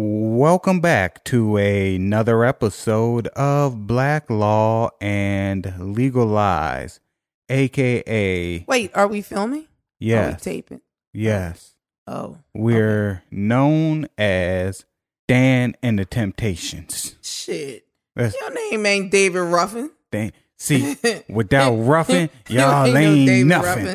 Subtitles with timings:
[0.00, 7.00] Welcome back to another episode of Black Law and Legal Lies,
[7.48, 9.62] aka Wait, are we filming?
[9.62, 9.64] Are
[9.98, 10.82] we yes, taping?
[11.12, 11.74] yes.
[12.06, 14.84] Oh, We're known as
[15.26, 17.16] Dan and the Temptations.
[17.20, 17.84] shit.
[18.14, 19.90] That's Your name ain't David Ruffin.
[20.12, 20.30] Dan.
[20.56, 20.96] See,
[21.28, 21.72] without
[22.48, 23.86] You y'all no ain't David nothing.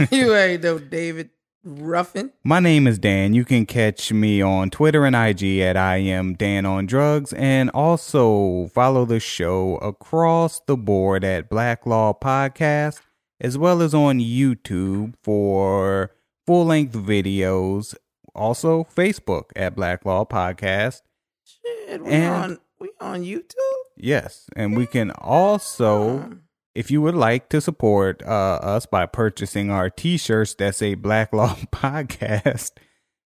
[0.00, 0.08] Ruffin.
[0.10, 1.30] you ain't no David
[1.64, 2.32] Ruffin.
[2.42, 3.34] My name is Dan.
[3.34, 7.70] You can catch me on Twitter and IG at I am Dan on Drugs, and
[7.70, 13.00] also follow the show across the board at Black Law Podcast,
[13.40, 16.10] as well as on YouTube for
[16.46, 17.94] full length videos.
[18.34, 21.02] Also, Facebook at Black Law Podcast.
[21.44, 23.54] Shit, we And- on we on YouTube.
[23.96, 26.38] Yes, and we can also
[26.74, 31.32] if you would like to support uh, us by purchasing our t-shirts that say black
[31.32, 32.72] law podcast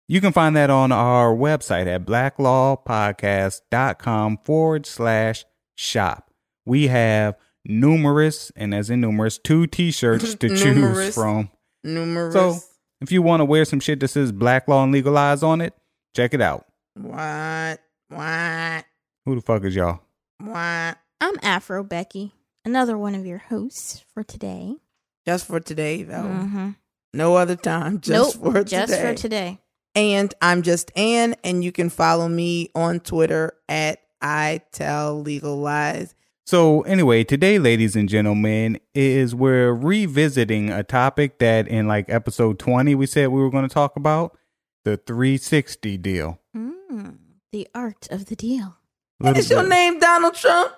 [0.07, 5.45] you can find that on our website at blacklawpodcast.com forward slash
[5.75, 6.29] shop
[6.65, 11.49] we have numerous and as in numerous two t-shirts to choose from
[11.83, 12.33] Numerous.
[12.33, 12.57] So-
[13.01, 15.73] if you want to wear some shit that says black law and legalize on it
[16.15, 16.65] check it out
[16.95, 17.79] what?
[18.09, 18.85] What?
[19.25, 19.99] who the fuck is y'all
[20.39, 20.97] What?
[21.21, 22.33] I'm Afro Becky,
[22.65, 24.75] another one of your hosts for today.
[25.25, 26.23] Just for today, though.
[26.23, 26.69] Mm-hmm.
[27.13, 28.01] No other time.
[28.01, 29.01] Just nope, for just today.
[29.01, 29.59] for today.
[29.95, 35.57] And I'm just Ann, and you can follow me on Twitter at I Tell Legal
[35.57, 36.13] Lies.
[36.45, 42.59] So, anyway, today, ladies and gentlemen, is we're revisiting a topic that in like episode
[42.59, 44.37] 20 we said we were going to talk about
[44.83, 46.39] the 360 deal.
[46.55, 47.17] Mm,
[47.53, 48.75] the art of the deal.
[49.21, 50.73] Little Is your name Donald Trump?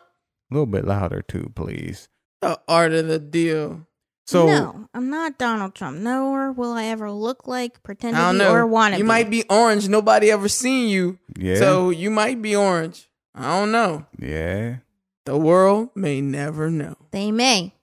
[0.50, 2.08] A little bit louder, too, please.
[2.42, 3.86] The art of the deal.
[4.26, 6.00] So, no, I'm not Donald Trump.
[6.00, 8.54] Nor will I ever look like, pretend I to don't be, know.
[8.54, 9.08] or want to you be.
[9.08, 9.88] might be orange.
[9.88, 11.18] Nobody ever seen you.
[11.38, 11.56] yeah.
[11.56, 13.10] So you might be orange.
[13.34, 14.06] I don't know.
[14.20, 14.78] yeah.
[15.26, 16.96] The world may never know.
[17.12, 17.74] They may.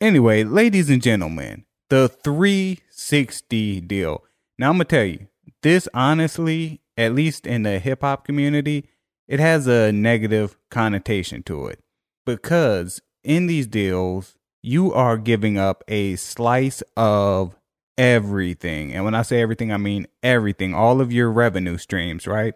[0.00, 4.24] Anyway, ladies and gentlemen, the 360 deal.
[4.58, 5.26] Now, I'm going to tell you,
[5.62, 8.88] this honestly, at least in the hip hop community,
[9.28, 11.80] it has a negative connotation to it
[12.24, 17.56] because in these deals, you are giving up a slice of
[17.96, 18.92] everything.
[18.92, 22.54] And when I say everything, I mean everything, all of your revenue streams, right?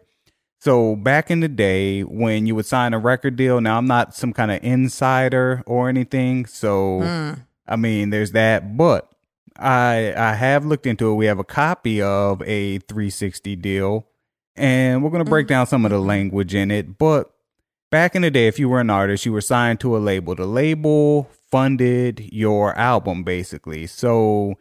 [0.61, 4.15] So back in the day when you would sign a record deal, now I'm not
[4.15, 6.47] some kind of insider or anything.
[6.47, 7.41] So Mm.
[7.67, 9.11] I mean, there's that, but
[9.59, 11.15] I I have looked into it.
[11.15, 14.07] We have a copy of a 360 deal,
[14.57, 16.97] and we're gonna break down some of the language in it.
[16.99, 17.31] But
[17.95, 20.35] back in the day, if you were an artist, you were signed to a label.
[20.35, 23.87] The label funded your album basically.
[23.87, 24.55] So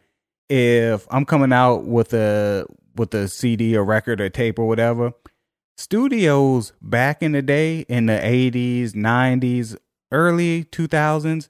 [0.48, 5.14] if I'm coming out with a with a CD, a record, a tape, or whatever,
[5.76, 9.76] studios back in the day in the 80s, 90s,
[10.12, 11.48] early 2000s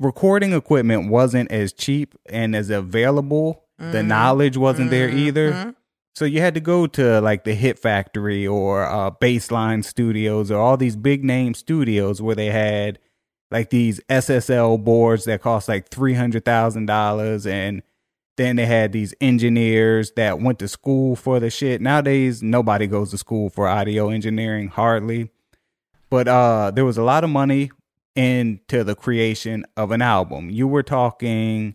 [0.00, 3.64] recording equipment wasn't as cheap and as available.
[3.78, 4.06] The Mhm.
[4.06, 5.52] knowledge wasn't there either.
[5.52, 5.74] Mhm.
[6.16, 10.58] So you had to go to like the Hit Factory or uh, Baseline Studios or
[10.58, 12.98] all these big name studios where they had
[13.50, 17.82] like these SSL boards that cost like three hundred thousand dollars, and
[18.38, 21.82] then they had these engineers that went to school for the shit.
[21.82, 25.28] Nowadays, nobody goes to school for audio engineering hardly,
[26.08, 27.70] but uh, there was a lot of money
[28.14, 30.48] into the creation of an album.
[30.48, 31.74] You were talking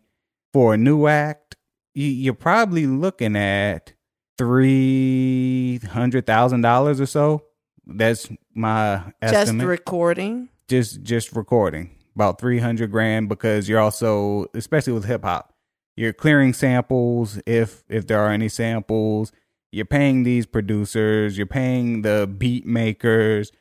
[0.52, 1.58] for a new act,
[1.94, 3.94] you, you're probably looking at
[4.38, 7.44] three hundred thousand dollars or so.
[7.86, 9.62] That's my estimate.
[9.62, 10.50] Just recording.
[10.68, 15.54] just just recording about three hundred grand because you're also, especially with hip hop,
[15.96, 19.32] you're clearing samples if if there are any samples.
[19.72, 21.38] You're paying these producers.
[21.38, 23.52] You're paying the beat makers.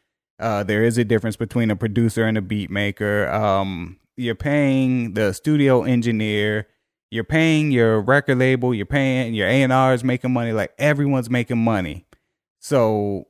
[0.41, 3.31] Uh, there is a difference between a producer and a beat maker.
[3.31, 6.67] Um, you're paying the studio engineer.
[7.11, 8.73] You're paying your record label.
[8.73, 10.53] You're paying your A and R's making money.
[10.53, 12.07] Like everyone's making money.
[12.61, 13.27] So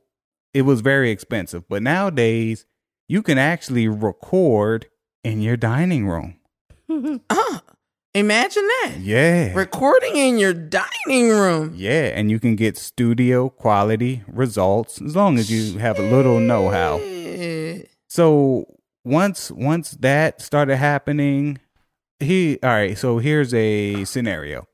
[0.53, 1.67] it was very expensive.
[1.67, 2.65] But nowadays,
[3.07, 4.87] you can actually record
[5.23, 6.35] in your dining room.
[7.29, 7.61] Ah,
[8.13, 8.97] imagine that.
[8.99, 9.53] Yeah.
[9.53, 11.73] Recording in your dining room.
[11.75, 16.39] Yeah, and you can get studio quality results as long as you have a little
[16.39, 16.99] know-how.
[18.09, 18.65] So
[19.03, 21.59] once once that started happening,
[22.21, 22.97] he all right.
[22.97, 24.67] So here's a scenario.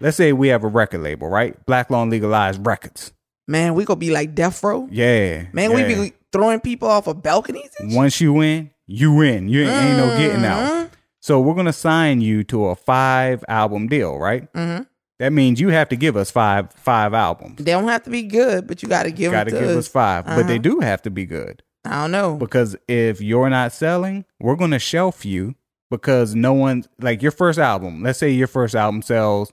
[0.00, 1.54] Let's say we have a record label, right?
[1.66, 3.12] Black and Legalized Records.
[3.46, 4.86] Man, we gonna be like Death Row.
[4.90, 5.76] Yeah, Man, yeah.
[5.88, 7.70] we be throwing people off of balconies.
[7.80, 9.48] Once you win, you in.
[9.48, 10.90] You ain't, ain't no getting out.
[11.20, 14.52] So we're gonna sign you to a five album deal, right?
[14.52, 14.86] Mhm.
[15.18, 17.56] That means you have to give us five five albums.
[17.56, 19.76] They don't have to be good, but you got to give Got to give us.
[19.76, 20.62] us 5 but they Uh-huh.
[20.62, 22.36] do have to be good I don't know.
[22.36, 25.56] because if you're not selling, we're going to shelf you
[25.90, 28.02] because no one like your first album.
[28.02, 29.52] Let's say your first album sells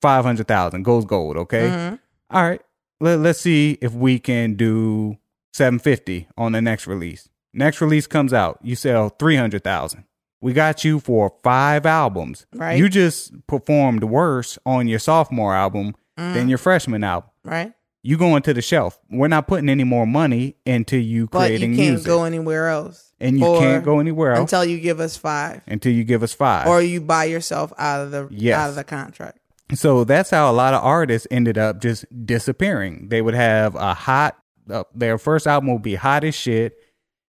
[0.00, 1.36] five hundred thousand, goes gold.
[1.36, 1.98] Okay, Mhm.
[2.30, 2.60] all right.
[3.00, 5.16] Let, let's see if we can do
[5.52, 7.28] seven fifty on the next release.
[7.52, 10.04] Next release comes out, you sell three hundred thousand.
[10.40, 12.46] We got you for five albums.
[12.54, 12.76] Right.
[12.78, 17.30] You just performed worse on your sophomore album than your freshman album.
[17.44, 17.72] Right.
[18.04, 18.98] You going to the shelf.
[19.10, 22.06] We're not putting any more money into you But creating you can't music.
[22.06, 23.12] go anywhere else.
[23.20, 25.62] and you can't go anywhere else until you give us five.
[25.68, 26.66] until you give us five.
[26.66, 28.58] Or you buy yourself out of the Yes.
[28.58, 29.38] out of the contract.
[29.74, 33.06] so that's how a lot of artists ended up just disappearing.
[33.08, 34.36] They would have a hot,
[34.68, 36.74] uh, their first album would be hot as shit.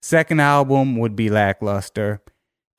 [0.02, 2.20] Second album would be lackluster.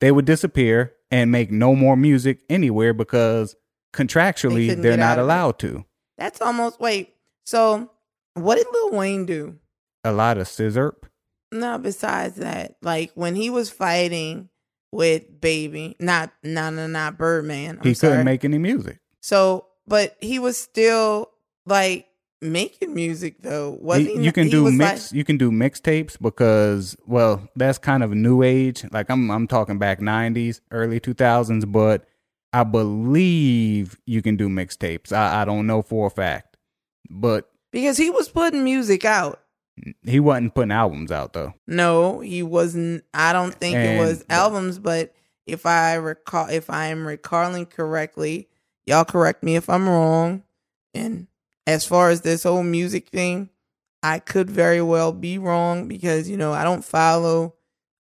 [0.00, 3.56] They would disappear and make no more music anywhere because
[3.92, 5.84] contractually couldn't they're not allowed to.
[6.16, 7.14] That's almost wait.
[7.50, 7.90] So
[8.34, 9.56] what did Lil Wayne do?
[10.04, 10.94] A lot of scissor.
[11.50, 14.50] No, besides that, like when he was fighting
[14.92, 17.78] with Baby, not not not, not Birdman.
[17.78, 18.12] I'm He sorry.
[18.12, 19.00] couldn't make any music.
[19.20, 21.28] So, but he was still
[21.66, 22.06] like
[22.40, 23.76] making music though.
[23.80, 24.24] Was He- he?
[24.26, 25.10] you can he do mix.
[25.10, 28.84] like- you can do mixtapes because, well, that's kind of new age.
[28.92, 31.64] Like I'm, I'm talking back '90s, early 2000s.
[31.70, 32.06] But
[32.52, 35.12] I believe you can do mixtapes.
[35.12, 36.49] I, I don't know for a fact,
[37.10, 39.40] but because he was putting music out.
[40.02, 41.54] he wasn't putting albums out though.
[41.66, 43.04] No, he wasn't.
[43.12, 45.14] I don't think And it was albums, but
[45.46, 48.48] if I recall, if I am recalling correctly,
[48.86, 50.44] y'all correct me if I'm wrong.
[50.94, 51.26] And
[51.66, 53.50] as far as this whole music thing,
[54.02, 57.54] I could very well be wrong because you know I don't follow,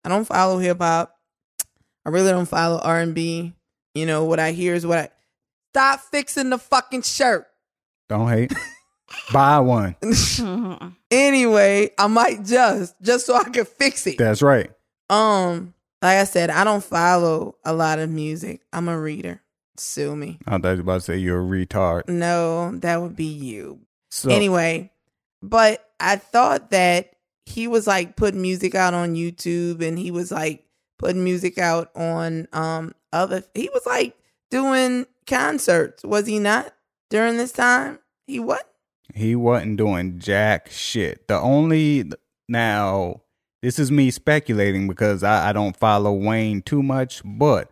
[0.04, 1.16] I don't follow hip hop.
[2.06, 3.54] I really don't follow R and B.
[3.94, 5.10] You know what I hear is what I
[5.74, 7.48] stop fixing the fucking shirt.
[8.08, 8.54] Don't hate.
[9.34, 9.96] Buy one.
[11.12, 14.20] Anyway, I might just just so I can fix it.
[14.20, 14.70] That's right.
[15.10, 15.74] Um,
[16.04, 18.62] like I said, I don't follow a lot of music.
[18.72, 19.42] I'm a reader.
[19.76, 20.38] Sue me.
[20.46, 22.08] I thought you were about to say you're a retard.
[22.08, 23.80] No, that would be you.
[24.12, 24.92] So Anyway,
[25.42, 27.14] but I thought that
[27.46, 30.64] he was like putting music out on YouTube and he was like
[31.00, 34.16] putting music out on um other he was like
[34.52, 36.74] doing concerts, was he not?
[37.10, 37.98] During this time?
[38.28, 38.69] He what?
[39.14, 41.28] He wasn't doing jack shit.
[41.28, 42.12] The only
[42.48, 43.22] now
[43.62, 47.70] this is me speculating because I, I don't follow Wayne too much, but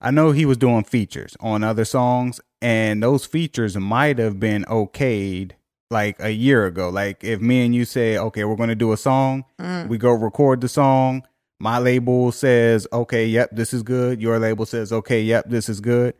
[0.00, 4.64] I know he was doing features on other songs, and those features might have been
[4.66, 5.52] okayed
[5.90, 6.90] like a year ago.
[6.90, 9.88] Like if me and you say, okay, we're gonna do a song, Mm.
[9.88, 11.26] we go record the song.
[11.58, 14.20] My label says, okay, yep, this is good.
[14.20, 16.14] Your label says, okay, yep, this is good.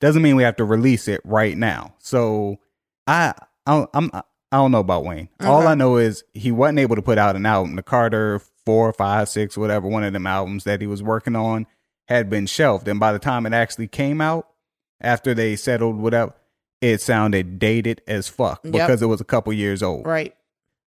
[0.00, 1.94] Doesn't mean we have to release it right now.
[1.98, 2.58] So
[3.06, 3.32] I,
[3.66, 4.22] I I'm I
[4.56, 5.28] don't know about Wayne.
[5.40, 7.76] All I know is he wasn't able to put out an album.
[7.76, 11.66] The Carter four, five, six, whatever one of them albums that he was working on
[12.08, 14.46] had been shelved, and by the time it actually came out,
[15.00, 16.34] after they settled whatever,
[16.80, 18.72] it sounded dated as fuck Yep.
[18.72, 20.04] because it was a couple years old.
[20.06, 20.34] Right.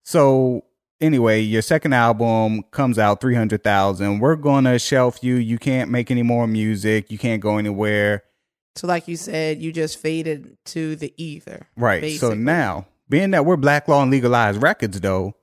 [0.03, 0.65] So
[1.01, 4.19] anyway, your second album comes out three hundred thousand.
[4.19, 5.35] We're gonna shelf you.
[5.35, 7.11] You can't make any more music.
[7.11, 8.23] You can't go anywhere.
[8.75, 11.67] So like you said, you just faded to the ether.
[11.77, 12.19] Right.
[12.19, 15.33] So now, being that we're black law and legalized records, though,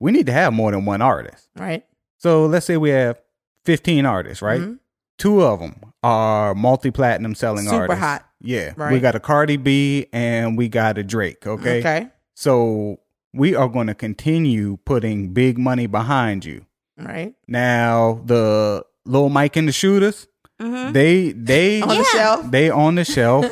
[0.00, 1.48] we need to have more than one artist.
[1.56, 1.84] Right.
[2.18, 3.20] So let's say we have
[3.64, 4.60] fifteen artists, right?
[4.60, 4.78] Mhm.
[5.18, 5.74] Two of them
[6.04, 7.94] are multi-platinum selling Super artists.
[7.96, 8.24] Super hot.
[8.40, 8.90] Yeah.
[8.92, 11.44] We got a Cardi B and we got a Drake.
[11.44, 11.80] Okay.
[11.80, 12.06] Okay.
[12.36, 13.00] So
[13.34, 16.64] we are going to continue putting big money behind you.
[16.96, 17.34] Right.
[17.48, 20.27] Now the little Mike and the Shooters,
[20.60, 20.92] Mhm.
[20.92, 22.50] they they On the shelf.
[22.50, 23.46] they on the shelf.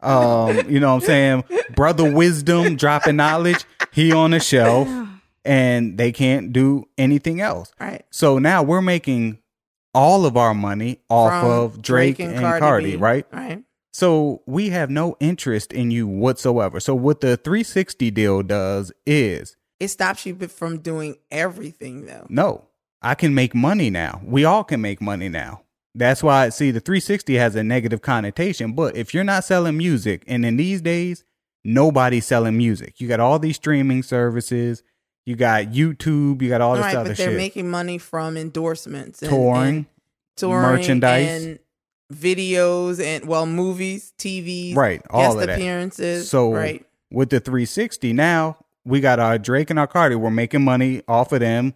[0.00, 1.44] um, you know what I'm saying?
[1.74, 4.88] Brother Wisdom dropping knowledge, he on the shelf,
[5.44, 7.72] and they can't do anything else.
[7.80, 8.04] Right.
[8.10, 9.38] So now we're making
[9.94, 12.96] all of our money off From of Drake, and, Cardi, B.
[12.96, 13.26] right?
[13.32, 13.62] Right.
[13.94, 16.80] So we have no interest in you whatsoever.
[16.80, 22.26] So what the 360 deal does is It stops you from doing everything though.
[22.28, 22.64] No,
[23.02, 24.20] I can make money now.
[24.24, 25.61] We all can make money now.
[25.94, 28.72] That's why, see, the 360 has a negative connotation.
[28.72, 31.24] But if you're not selling music, and in these days,
[31.64, 33.00] nobody's selling music.
[33.00, 34.82] You got all these streaming services,
[35.26, 37.36] you got YouTube, you got all this right, other but they're shit.
[37.36, 39.86] making money from endorsements, and, Touring, and
[40.36, 41.44] touring, merchandise.
[41.44, 41.58] and
[42.12, 45.02] videos, and well, movies, TVs, right?
[45.10, 45.58] All guest of that.
[45.58, 46.28] appearances.
[46.30, 50.14] So right, with the 360 now, we got our Drake and our Cardi.
[50.16, 51.74] We're making money off of them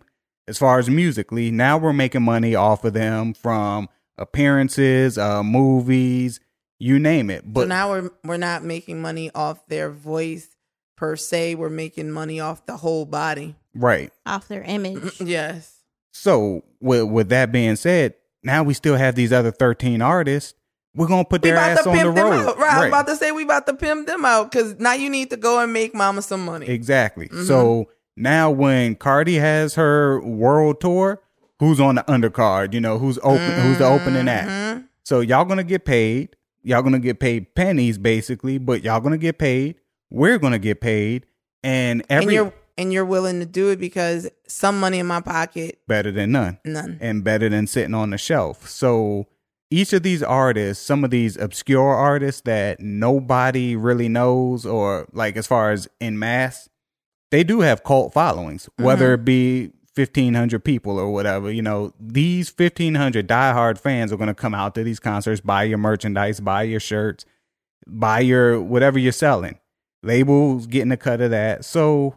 [0.48, 1.50] as far as musically.
[1.50, 6.40] Now we're making money off of them from appearances, uh, movies,
[6.78, 7.44] you name it.
[7.50, 10.48] But so now we're we're not making money off their voice
[10.96, 11.54] per se.
[11.54, 13.56] We're making money off the whole body.
[13.74, 14.12] right.
[14.24, 15.20] off their image.
[15.20, 15.72] Yes.
[16.12, 20.54] So with with that being said, now we still have these other thirteen artists.
[20.94, 22.48] We're gonna put We their ass to on the them road.
[22.48, 22.58] out.
[22.58, 22.72] Right.
[22.74, 25.28] I was about to say we about to pimp them out because now you need
[25.30, 26.66] to go and make mama some money.
[26.68, 27.28] Exactly.
[27.28, 27.46] Mhm.
[27.46, 31.20] So now when Cardi has her world tour,
[31.58, 32.74] who's on the undercard?
[32.74, 34.48] You know, who's open who's the opening act?
[34.48, 34.84] Mhm.
[35.04, 36.36] So y'all gonna get paid.
[36.62, 39.76] Y'all gonna get paid pennies basically, but y'all gonna get paid.
[40.10, 41.26] We're gonna get paid.
[41.62, 45.20] And And every you're and you're willing to do it because some money in my
[45.20, 46.58] pocket, better than none.
[46.64, 46.98] none.
[47.00, 48.68] and better than sitting on the shelf.
[48.68, 49.26] So
[49.70, 55.36] each of these artists, some of these obscure artists that nobody really knows, or like
[55.36, 56.68] as far as in mass,
[57.30, 61.50] they do have cult followings, whether it be 1,500 people or whatever.
[61.50, 65.64] You know, these 1,500 diehard fans are going to come out to these concerts, buy
[65.64, 67.24] your merchandise, buy your shirts,
[67.86, 69.58] buy your whatever you're selling.
[70.02, 71.64] Labels getting a cut of that.
[71.64, 72.16] So,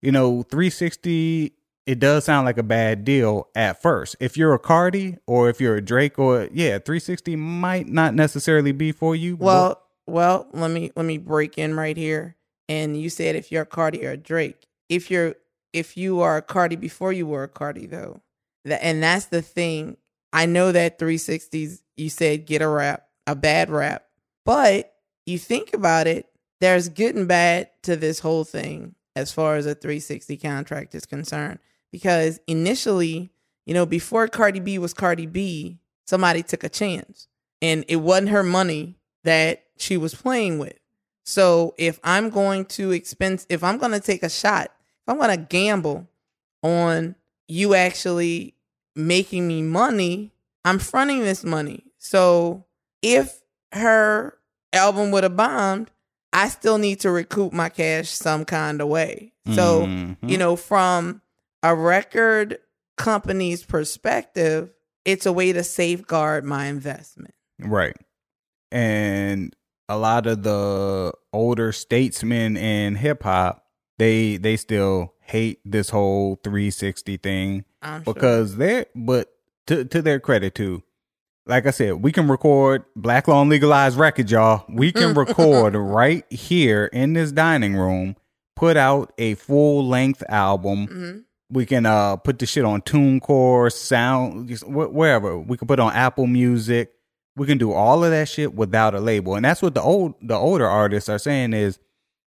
[0.00, 1.52] you know, 360
[1.88, 4.14] it does sound like a bad deal at first.
[4.20, 8.72] If you're a Cardi or if you're a Drake or yeah, 360 might not necessarily
[8.72, 9.36] be for you.
[9.36, 12.36] Well, well, let me let me break in right here.
[12.68, 15.36] And you said if you're a Cardi or a Drake, if you're
[15.72, 18.20] if you are a Cardi before you were a Cardi though,
[18.64, 19.96] and that's the thing.
[20.32, 24.04] I know that 360s you said get a rap, a bad rap,
[24.44, 24.94] but
[25.26, 26.26] you think about it,
[26.60, 31.06] there's good and bad to this whole thing as far as a 360 contract is
[31.06, 31.58] concerned.
[31.90, 33.30] Because initially,
[33.66, 37.28] you know, before Cardi B was Cardi B, somebody took a chance
[37.60, 40.78] and it wasn't her money that she was playing with.
[41.24, 44.72] So if I'm going to expense, if I'm going to take a shot,
[45.08, 46.08] I'm going to gamble
[46.62, 47.14] on
[47.46, 48.54] you actually
[48.94, 50.32] making me money,
[50.64, 51.84] I'm fronting this money.
[51.98, 52.64] So
[53.00, 53.40] if
[53.72, 54.36] her
[54.72, 55.90] album would have bombed,
[56.32, 59.32] I still need to recoup my cash some kind of way.
[59.54, 60.16] So, Mhm.
[60.28, 61.22] you know, from
[61.62, 62.58] a record
[62.98, 64.70] company's perspective,
[65.06, 67.34] it's a way to safeguard my investment.
[67.58, 67.96] Right.
[68.70, 69.56] And
[69.88, 73.64] a lot of the older statesmen in hip hop,
[73.98, 78.14] they they still hate this whole 360 thing I'm sure.
[78.14, 79.32] because they're but
[79.66, 80.82] to to their credit too.
[81.46, 84.64] Like I said, we can record Black Law and Legalized Record, y'all.
[84.68, 88.16] We can record right here in this dining room,
[88.54, 91.24] put out a full length album Mhm.
[91.50, 95.38] we can uh put the shit on TuneCore, Sound, just wherever.
[95.38, 96.92] We can put on Apple Music.
[97.36, 100.14] We can do all of that shit without a label, and that's what the old
[100.20, 101.78] the older artists are saying is,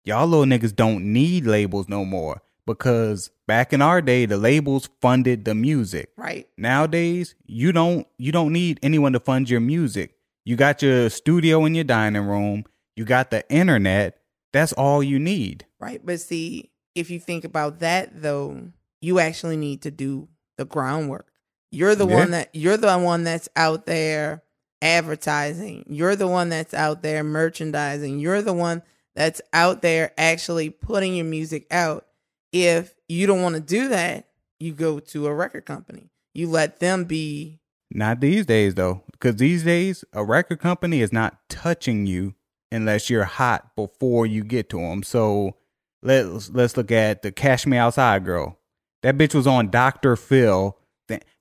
[0.05, 4.89] y'all little niggas don't need labels no more because back in our day the labels
[5.01, 6.09] funded the music.
[6.17, 6.47] right.
[6.57, 10.15] Nowadays you don't you don't need anyone to fund your music.
[10.45, 12.65] You got your studio in your dining room.
[12.95, 14.19] You got the internet.
[14.53, 15.65] That's all you need.
[15.79, 15.99] Right.
[16.05, 18.69] But see, if you think about that though,
[19.01, 21.27] you actually need to do the groundwork.
[21.71, 22.15] You're the Yeah.
[22.15, 24.43] one that you're the one that's out there
[24.81, 25.83] advertising.
[25.87, 28.19] You're the one that's out there merchandising.
[28.19, 28.81] You're the one
[29.15, 32.05] that's out there actually putting your music out.
[32.51, 34.27] If you don't want to do that,
[34.59, 36.09] you go to a record company.
[36.33, 37.59] You let them be
[37.91, 42.35] Not these days though, because these days a record company is not touching you
[42.71, 45.03] unless you're hot before you get to them.
[45.03, 45.55] So
[46.01, 48.57] let's let's look at the Cash Me Outside girl.
[49.01, 50.15] That bitch was on Dr.
[50.15, 50.77] Phil.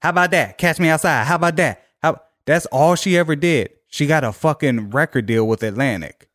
[0.00, 0.58] How about that?
[0.58, 1.24] Catch Me Outside.
[1.24, 1.82] How about that?
[2.02, 3.70] How that's all she ever did.
[3.88, 6.28] She got a fucking record deal with Atlantic.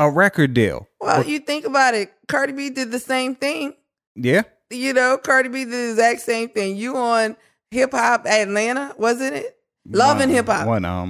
[0.00, 0.88] A record deal.
[1.00, 3.74] well, you think about it, Cardi B did the same thing.
[4.16, 4.42] Yeah.
[4.70, 6.76] You know, Cardi B did the exact same thing.
[6.76, 7.36] You on
[7.70, 9.56] Hip Hop Atlanta, wasn't it?
[9.88, 10.64] Love and Hip Hop.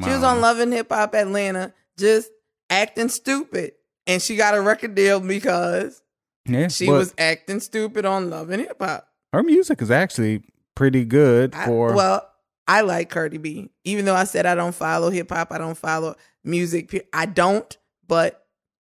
[0.05, 2.31] She was on Love and Hip Hop Atlanta, just
[2.69, 3.73] acting stupid,
[4.07, 6.03] and she got a record deal because
[6.47, 6.69] Yeah.
[6.69, 9.07] she was acting stupid on Love and Hip Hop.
[9.33, 10.43] her music is actually
[10.75, 12.27] pretty good I- for Well,
[12.67, 15.77] I like Cardi B, even though I said I don't follow hip hop, I don't
[15.77, 17.09] follow music.
[17.13, 18.40] I don't, but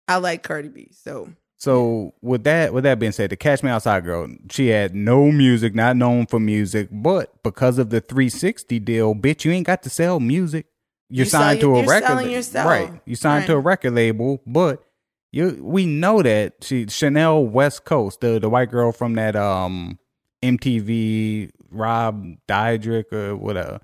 [0.09, 0.89] I like Cardi B.
[0.93, 4.95] So So with that with that being said, the Catch Me Outside girl, she had
[4.95, 9.67] no music, not known for music, but because of the 360 deal, bitch, you ain't
[9.67, 10.67] got to sell music.
[11.09, 12.67] You're You signed your- to a you're record selling yourself.
[12.69, 12.93] right?
[13.05, 14.83] You signed to a record label, but
[15.33, 19.99] you we know that she Chanel West Coast, the the white girl from that um
[20.43, 23.81] MTV Rob Dyrdek or whatever.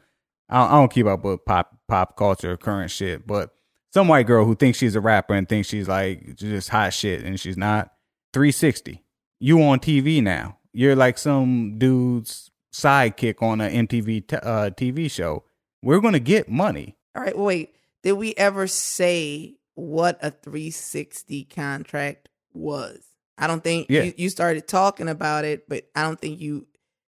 [0.48, 3.50] I don't, I don't keep up with pop pop culture, current shit, but
[3.92, 7.22] some white girl who thinks she's a rapper and thinks she's like just hot shit
[7.24, 7.92] and she's not.
[8.32, 9.02] 360.
[9.40, 10.58] You on TV now.
[10.72, 15.44] You're like some dude's sidekick on a MTV t- uh, TV show.
[15.82, 16.96] We're gonna get money.
[17.14, 17.74] all right, wait.
[18.02, 22.98] did we ever say what a 360 contract was?
[23.36, 24.02] I don't think Yeah.
[24.04, 26.66] you, you started talking about it, but I don't think you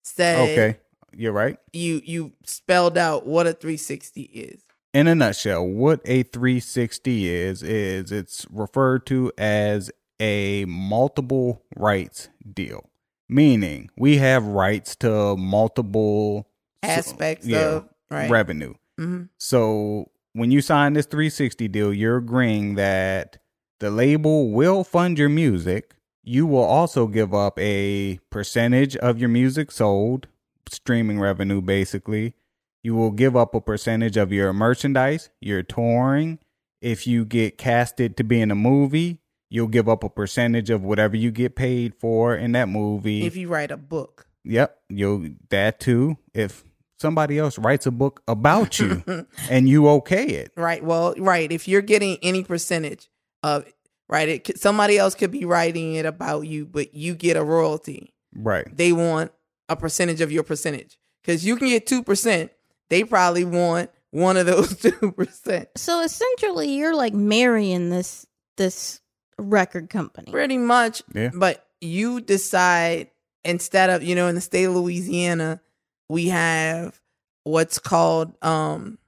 [0.05, 0.79] said Okay,
[1.17, 1.59] you're right.
[1.73, 4.61] you you spelled out what a 360 is.
[4.95, 12.29] In a nutshell, what a 360 is is it's referred to as a multiple rights
[12.55, 12.89] deal,
[13.29, 16.49] meaning we have rights to multiple
[16.83, 18.31] Aspects yeah, of right.
[18.31, 18.75] revenue.
[18.97, 23.39] hmm So when you sign this 360 deal, you're agreeing that
[23.81, 25.95] the label will fund your music.
[26.23, 30.29] You will also give up a percentage of your music sold,
[30.71, 32.35] streaming revenue basically.
[32.83, 36.39] You will give up a percentage of your merchandise, your touring.
[36.81, 39.19] If you get casted to be in a movie,
[39.51, 43.27] you'll give up a percentage of whatever you get paid for in that movie.
[43.27, 46.17] If you write a book, Yep, you'll that too.
[46.33, 46.65] If
[46.99, 49.03] somebody else writes a book about you
[49.51, 50.83] and you okay it, right?
[50.83, 51.51] Well, right.
[51.51, 53.11] If you're getting any percentage
[53.43, 53.67] of
[54.09, 58.15] right, it somebody else could be writing it about you, but you get a royalty.
[58.35, 58.75] right?
[58.75, 59.33] They want
[59.69, 62.53] a percentage of your percentage because you can get two percent.
[62.91, 65.69] They probably want one of those two percent.
[65.77, 68.27] So essentially, you're like marrying this
[68.57, 69.01] this
[69.39, 70.31] record company.
[70.31, 71.03] Pretty much.
[71.15, 71.31] Yeah.
[71.35, 73.11] But you decide
[73.45, 75.61] instead of, you know, in the state of Louisiana,
[76.09, 77.01] we have
[77.45, 78.99] what's called um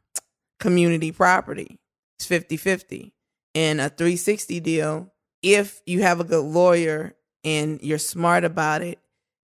[0.59, 1.81] community property.
[2.19, 3.13] It's 50-50.
[3.55, 8.99] In a 360 deal, if you have a good lawyer and you're smart about it,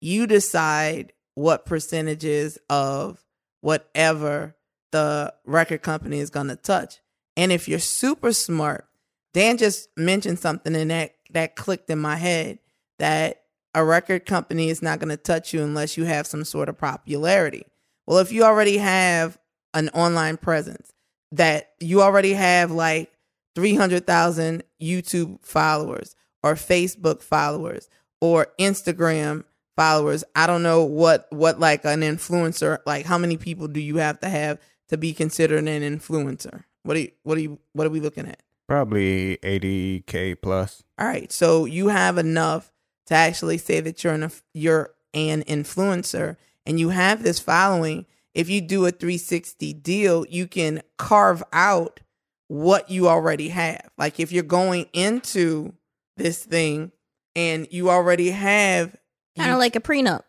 [0.00, 3.22] you decide what percentages of
[3.62, 4.54] whatever
[4.90, 7.00] the record company is going to touch.
[7.36, 8.86] And if you're super smart,
[9.32, 12.58] Dan just mentioned something and that that clicked in my head
[12.98, 16.68] that a record company is not going to touch you unless you have some sort
[16.68, 17.64] of popularity.
[18.06, 19.38] Well, if you already have
[19.72, 20.92] an online presence,
[21.30, 23.10] that you already have like
[23.54, 27.88] 300,000 YouTube followers or Facebook followers
[28.20, 29.44] or Instagram
[29.76, 33.96] followers, I don't know what what like an influencer, like how many people do you
[33.96, 36.64] have to have to be considered an influencer?
[36.82, 38.42] What are you what are you what are we looking at?
[38.68, 40.82] Probably 80k plus.
[40.98, 42.72] All right, so you have enough
[43.06, 48.06] to actually say that you're an you're an influencer and you have this following.
[48.34, 52.00] If you do a 360 deal, you can carve out
[52.48, 53.90] what you already have.
[53.98, 55.74] Like if you're going into
[56.16, 56.92] this thing
[57.34, 58.96] and you already have
[59.36, 60.22] Kind of like a prenup.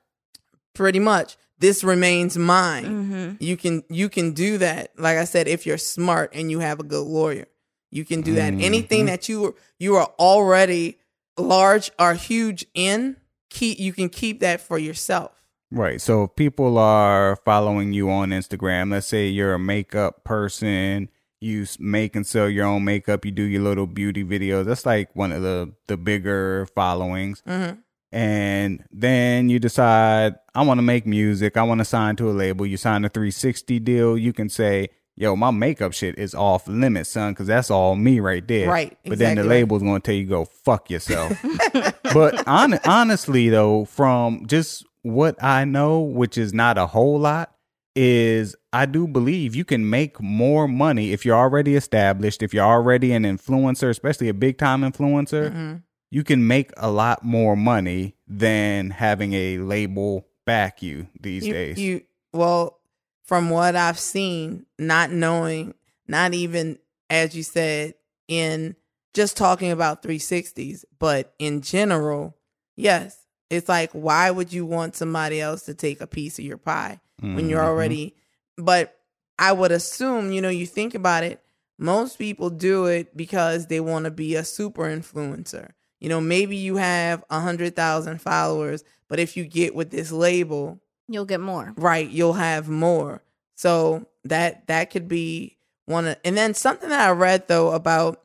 [0.73, 2.85] pretty much this remains mine.
[2.85, 3.35] Mm-hmm.
[3.39, 4.91] You can you can do that.
[4.97, 7.45] Like I said, if you're smart and you have a good lawyer,
[7.91, 8.53] you can do that.
[8.53, 9.07] Anything Mhm.
[9.07, 10.97] that you you are already
[11.37, 13.17] large or huge in,
[13.49, 15.31] keep you can keep that for yourself.
[15.71, 15.99] Right.
[16.01, 21.09] So if people are following you on Instagram, let's say you're a makeup person,
[21.41, 24.65] you make and sell your own makeup, you do your little beauty videos.
[24.65, 27.41] That's like one of the the bigger followings.
[27.45, 27.71] hmm
[28.13, 32.31] and then you decide I want to make music, I want to sign to a
[32.31, 32.65] label.
[32.65, 34.17] You sign a 360 deal.
[34.17, 38.19] You can say, "Yo, my makeup shit is off limits, son, because that's all me
[38.19, 41.33] right there." Right, But then the exactly label's going to tell you go fuck yourself.
[42.13, 47.55] but hon- honestly, though, from just what I know, which is not a whole lot,
[47.95, 52.63] is I do believe you can make more money if you're already established, if you're
[52.65, 55.75] already an influencer, especially a big time influencer hmm
[56.13, 61.53] you can make a lot more money than having a label back you these You,
[61.53, 61.77] days.
[61.79, 62.79] you well,
[63.23, 65.73] from what I've seen, not knowing,
[66.07, 66.77] not even
[67.09, 67.95] as you said
[68.27, 68.75] in
[69.15, 72.37] just talking about 360s, but in general,
[72.75, 73.17] yes,
[73.49, 76.99] it's like why would you want somebody else to take a piece of your pie?
[77.21, 77.67] when you're Mhm.
[77.67, 78.15] already
[78.57, 78.99] but
[79.39, 81.41] i would assume you know you think about it
[81.77, 85.69] most people do it because they want to be a super influencer
[86.03, 90.11] you know maybe you have a hundred thousand followers but if you get with this
[90.11, 91.73] label You'll get more.
[91.77, 93.23] right you'll have more
[93.55, 98.21] so that that could be one of and then something that i read though about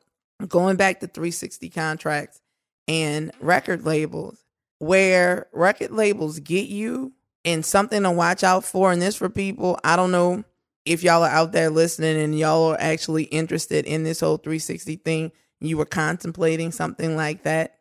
[0.47, 2.41] going back to 360 contracts
[2.87, 4.43] and record labels
[4.79, 7.13] where record labels get you
[7.45, 10.43] and something to watch out for and this for people i don't know
[10.85, 14.95] if y'all are out there listening and y'all are actually interested in this whole 360
[14.97, 17.79] thing you were contemplating something like that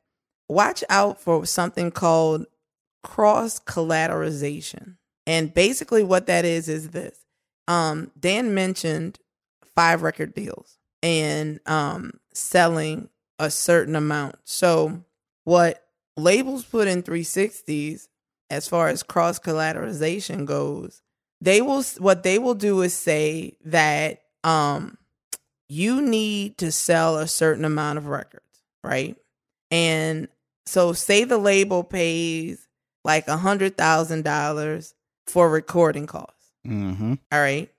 [0.49, 2.47] watch out for something called
[3.03, 7.25] cross collateralization and basically what that is is this.
[7.67, 9.19] Um dan mentioned
[9.77, 14.37] five record deals and um selling a certain amount.
[14.45, 15.05] So
[15.45, 15.85] what
[16.17, 18.09] labels put in 360s
[18.51, 21.03] as far as cross collateralization goes
[21.41, 24.99] they will what they will do is say that um
[25.69, 29.17] you need to sell a certain amount of records, right?
[29.71, 30.29] And
[30.67, 32.67] so say the label pays
[33.05, 34.95] like a hundred thousand dollars
[35.27, 36.53] for recording costs.
[36.67, 37.15] Mm-hmm.
[37.33, 37.71] All right.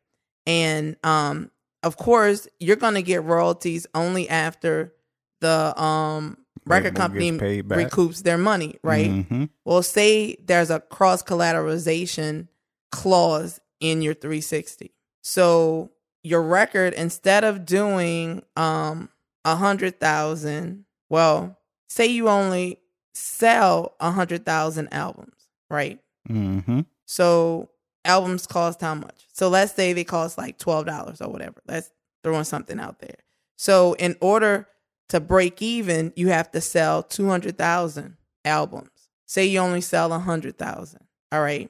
[0.45, 1.51] And um
[1.83, 4.93] of course you're gonna get royalties only after
[5.41, 9.09] the um record company recoups their money, right?
[9.09, 9.45] Mm-hmm.
[9.65, 12.47] Well, say there's a cross collateralization
[12.91, 14.93] clause in your 360.
[15.21, 15.91] So
[16.23, 19.09] your record, instead of doing um
[19.45, 22.79] a hundred thousand, well, say you only
[23.13, 25.99] sell a hundred thousand albums, right?
[26.29, 26.81] Mm-hmm.
[27.05, 27.69] So
[28.05, 29.27] albums cost how much?
[29.33, 31.61] So let's say they cost like twelve dollars or whatever.
[31.67, 31.91] Let's
[32.23, 33.15] throwing something out there.
[33.57, 34.67] So in order
[35.09, 38.89] to break even, you have to sell two hundred thousand albums.
[39.25, 41.05] Say you only sell a hundred thousand.
[41.31, 41.69] All right.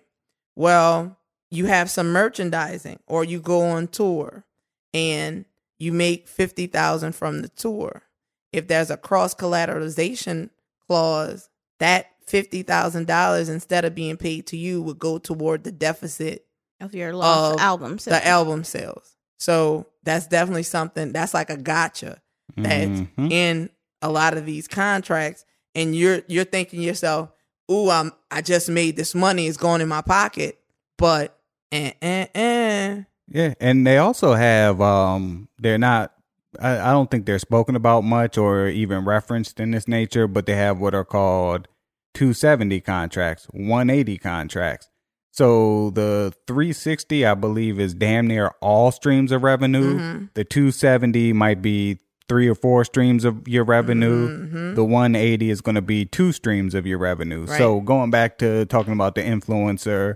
[0.55, 1.17] Well,
[1.51, 4.45] you have some merchandising, or you go on tour,
[4.93, 5.45] and
[5.77, 8.03] you make fifty thousand from the tour.
[8.51, 10.49] If there's a cross collateralization
[10.87, 15.71] clause, that fifty thousand dollars instead of being paid to you would go toward the
[15.71, 16.45] deficit
[16.79, 17.99] Of your lost Of album.
[17.99, 18.19] sales.
[18.19, 19.15] the album sales.
[19.37, 22.21] So that's definitely something that's like a gotcha
[22.57, 23.31] that's Mhm.
[23.31, 23.69] in
[24.01, 25.45] a lot of these contracts.
[25.75, 27.31] And you're you're thinking to yourself,
[27.71, 30.59] ooh, I'm I just made this money, it's going in my pocket.
[30.97, 31.38] But
[31.71, 33.03] eh, eh, eh.
[33.31, 36.13] Yeah, and they also have um they're not
[36.59, 40.45] I, I don't think they're spoken about much or even referenced in this nature, but
[40.45, 41.67] they have what are called
[42.15, 44.89] 270 contracts, 180 contracts.
[45.31, 49.99] So the 360 I believe is damn near all streams of revenue.
[49.99, 50.29] Mhm.
[50.33, 54.47] The 270 might be three or four streams of your revenue.
[54.47, 54.75] Mhm.
[54.75, 57.45] The 180 is going to be two streams of your revenue.
[57.45, 57.57] Right.
[57.57, 60.15] So going back to talking about the influencer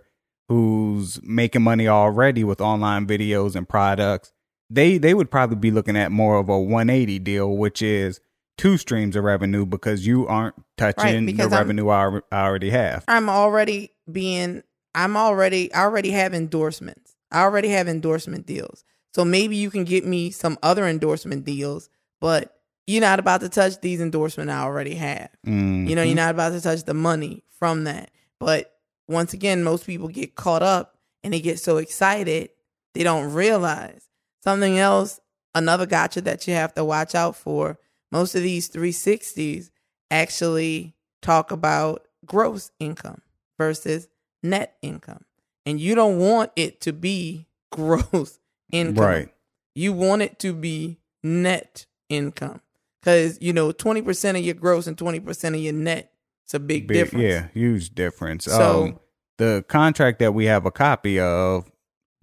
[0.54, 4.32] who's making money already with online videos and products,
[4.70, 8.20] they they would probably be looking at more of a 180 deal, which is
[8.58, 13.04] two streams of revenue because you aren't touching the I'm- revenue I, I already have.
[13.08, 14.64] I'm already being
[14.96, 17.16] I'm already I already have endorsements.
[17.32, 18.84] I already have endorsement deals.
[19.16, 21.90] So maybe you can get me some other endorsement deals,
[22.20, 22.56] but
[22.88, 25.30] you're not about to touch these endorsements I already have.
[25.46, 25.88] Mm-hmm.
[25.88, 28.12] You know, you're not about to touch the money from that.
[28.40, 28.73] But
[29.08, 32.50] once again, most people get caught up and they get so excited
[32.94, 34.08] they don't realize
[34.44, 35.20] something else.
[35.56, 37.78] Another gotcha that you have to watch out for.
[38.12, 39.70] Most of these 360s
[40.12, 43.22] actually talk about gross income
[43.58, 44.08] versus
[44.42, 45.26] net income.
[45.66, 48.40] And you don't want it to be gross
[48.72, 49.04] income.
[49.04, 49.30] right.
[49.76, 52.62] You want it to be net income.
[53.02, 56.13] Because, you know, 20% of your gross and 20% of your net,
[56.46, 57.24] it's a big, Big- difference.
[57.24, 58.46] Yeah, huge difference.
[58.46, 59.00] So- um,
[59.40, 61.70] the contract that we have a copy of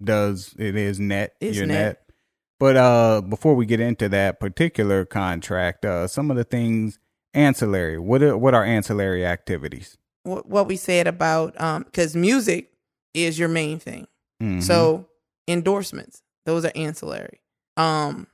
[0.01, 1.75] does it is net It's your net.
[1.85, 1.97] net.
[2.59, 6.99] But uh, before we get into that particular contract, uh, some of the things
[7.33, 7.97] ancillary.
[7.99, 9.97] What are, what are ancillary activities?
[10.23, 12.71] What, what we said about, um, because music
[13.13, 14.07] is your main thing.
[14.41, 14.61] Mhm.
[14.63, 15.07] So
[15.47, 17.41] endorsements, those are ancillary.
[17.77, 18.27] Um,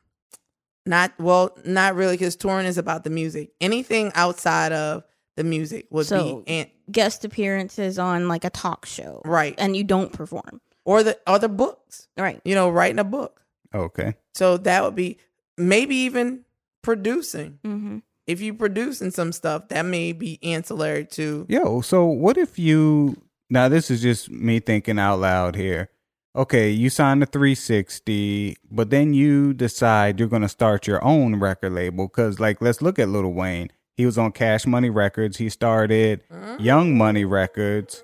[0.85, 3.51] not well, not really, because touring is about the music.
[3.59, 5.03] Anything outside of
[5.37, 9.21] the music would So- be an- Guest appearances on like a talk show.
[9.25, 10.61] right, And you don't perform.
[10.85, 12.07] or the other books.
[12.17, 12.39] Right.
[12.45, 13.41] You know, writing a book.
[13.73, 14.15] okay.
[14.33, 15.17] So that would be
[15.57, 16.45] maybe even
[16.81, 17.59] producing.
[17.65, 17.97] Mm-hmm.
[18.25, 23.15] If you producing some stuff, that may be ancillary to Yo, so what if you
[23.49, 25.89] now this is just me thinking out loud here.
[26.35, 31.35] Okay, you sign the 360, but then you decide you're going to start your own
[31.37, 33.71] record label cuz like let's look at Little Wayne.
[33.97, 35.37] He was on Cash Money Records.
[35.37, 36.21] He started
[36.59, 38.03] Young Money Records.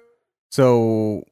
[0.51, 1.23] So,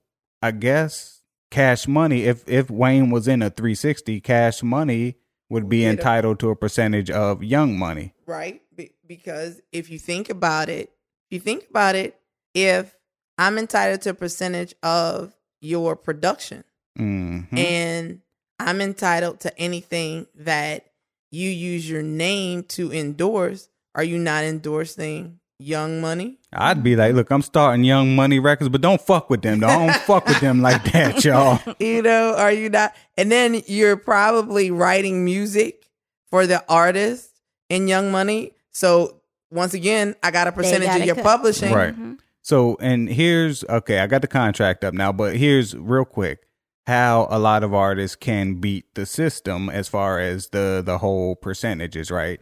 [0.42, 5.16] I guess Cash Money if if Wayne was in a 360, Cash Money
[5.50, 8.14] would be Get a- entitled to a percentage of Young Money.
[8.26, 8.62] right?
[8.74, 10.90] Be- because if you think about it,
[11.30, 12.18] if you think about it,
[12.54, 12.96] if
[13.38, 16.64] I'm entitled to a percentage of your production
[16.98, 17.58] Mhm.
[17.58, 18.22] and
[18.60, 20.86] I'm entitled to anything that
[21.32, 26.40] you use your name to endorse, are you not endorsing Young Money?
[26.54, 29.60] I'd be like, look, I'm starting Young Money Records, but don't fuck with them.
[29.60, 31.60] Don't fuck with them like that, y'all.
[31.80, 32.96] You know, are you not?
[33.18, 35.88] And then you're probably writing music
[36.30, 37.30] for the artist
[37.70, 38.54] in Young Money.
[38.72, 41.24] So once again, I got a percentage of your cut.
[41.24, 41.74] publishing.
[41.74, 41.94] Right.
[41.94, 42.14] Mm-hmm.
[42.42, 46.48] So, and here's okay, I got the contract up now, but here's real quick
[46.88, 51.36] how a lot of artists can beat the system as far as the the whole
[51.36, 52.42] percentages, right?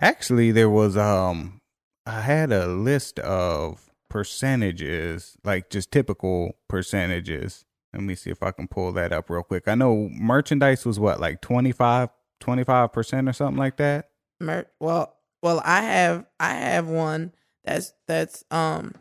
[0.00, 1.60] Actually, there was um
[2.06, 7.64] I had a list of percentages, like just typical percentages.
[7.92, 9.66] Let me see if I can pull that up real quick.
[9.66, 12.08] I know merchandise was what, like 25
[12.40, 14.10] 25% or something like that.
[14.40, 17.32] Mer- well, well, I have I have one
[17.64, 18.94] that's that's um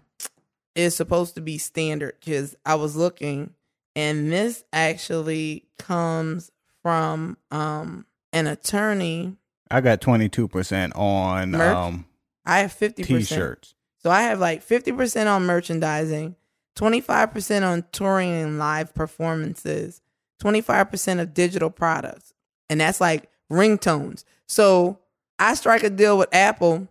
[0.76, 3.54] is supposed to be standard because I was looking,
[3.96, 6.52] and this actually comes
[6.84, 9.38] from um an attorney.
[9.71, 11.75] I got 22% on Merch?
[11.75, 12.05] um
[12.45, 13.27] I have fifty percent.
[13.27, 13.75] t-shirts.
[14.01, 16.36] So I have like 50% on merchandising,
[16.77, 20.01] 25% on touring and live performances,
[20.41, 22.34] 25% of digital products.
[22.69, 24.23] And that's like ringtones.
[24.47, 24.99] So
[25.38, 26.88] I strike a deal with Apple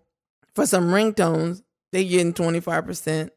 [0.54, 1.62] for some ringtones.
[1.92, 3.30] They getting 25%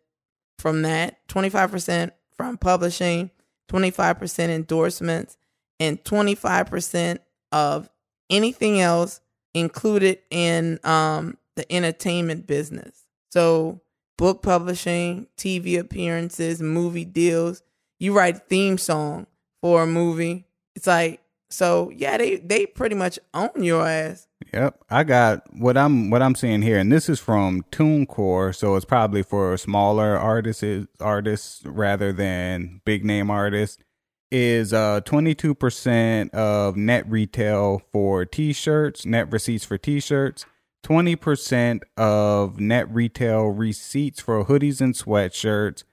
[0.59, 3.31] from that, 25% from publishing,
[3.69, 5.37] 25% endorsements,
[5.79, 7.19] and 25%
[7.53, 7.89] of
[8.29, 9.21] anything else
[9.53, 13.03] included in um, the entertainment business.
[13.31, 13.81] So,
[14.17, 17.63] book publishing, TV appearances, movie deals.
[17.99, 19.27] You write a theme song
[19.61, 20.45] for a movie.
[20.75, 21.91] It's like so.
[21.95, 24.27] Yeah, they they pretty much own your ass.
[24.53, 28.75] Yep, I got what I'm what I'm seeing here, and this is from TuneCore, so
[28.75, 30.63] it's probably for smaller artists
[30.99, 33.77] artists rather than big name artists.
[34.31, 40.45] Is uh 22% of net retail for t-shirts, net receipts for t-shirts,
[40.83, 45.83] 20% of net retail receipts for hoodies and sweatshirts,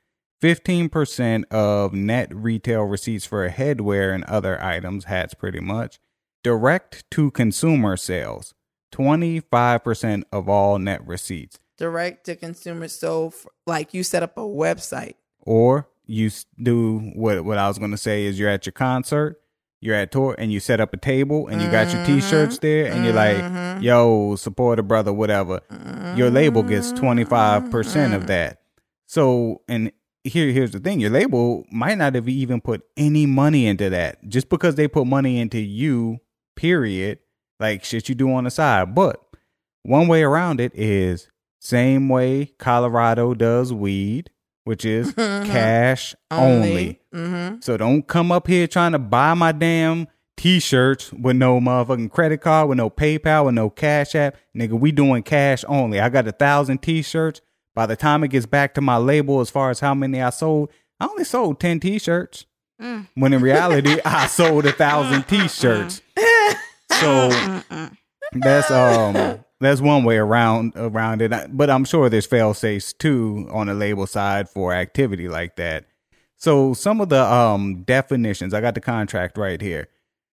[0.42, 5.98] 15% of net retail receipts for headwear and other items, hats pretty much,
[6.44, 8.54] direct to consumer sales,
[8.92, 11.58] 25% of all net receipts.
[11.76, 12.88] Direct to consumer.
[12.88, 13.32] So,
[13.66, 15.14] like you set up a website.
[15.40, 19.40] Or you do what what I was going to say is you're at your concert,
[19.80, 22.20] you're at tour and you set up a table and you got your mm-hmm.
[22.20, 23.82] t-shirts there and you're like, mm-hmm.
[23.82, 25.60] "Yo, support a brother whatever."
[26.16, 28.26] Your label gets 25% of mm-hmm.
[28.26, 28.62] that.
[29.06, 29.92] So, and
[30.24, 34.26] here here's the thing, your label might not have even put any money into that.
[34.28, 36.20] Just because they put money into you,
[36.56, 37.18] period,
[37.60, 38.94] like shit you do on the side.
[38.94, 39.20] But
[39.82, 41.28] one way around it is
[41.60, 44.30] same way Colorado does weed,
[44.68, 47.00] which is cash only.
[47.14, 47.60] Mm-hmm.
[47.62, 52.42] So don't come up here trying to buy my damn t-shirts with no motherfucking credit
[52.42, 54.36] card, with no PayPal, with no Cash App.
[54.54, 56.00] Nigga, we doing cash only.
[56.00, 57.40] I got a thousand t-shirts.
[57.74, 60.28] By the time it gets back to my label, as far as how many I
[60.28, 60.68] sold,
[61.00, 62.44] I only sold 10 t-shirts.
[63.14, 66.02] When in reality, I sold a thousand t-shirts.
[66.90, 67.28] So
[68.32, 71.56] that's um that's one way around around it.
[71.56, 75.86] But I'm sure there's fail safes too on the label side for activity like that.
[76.36, 79.88] So some of the um definitions, I got the contract right here.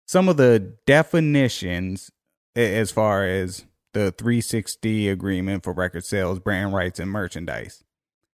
[0.06, 2.10] Some of the definitions
[2.54, 7.82] as far as the 360 agreement for record sales, brand rights, and merchandise.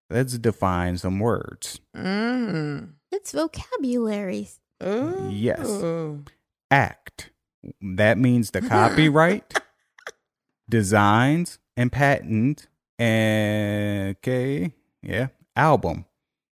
[0.09, 1.81] Let's define some words.
[1.97, 2.95] Mm.
[3.13, 4.49] It's vocabulary.
[4.83, 5.29] Ooh.
[5.31, 5.69] Yes.
[6.71, 7.31] Act.
[7.81, 9.61] That means the copyright,
[10.71, 12.69] designs, and patent.
[12.99, 16.05] And okay, yeah, album.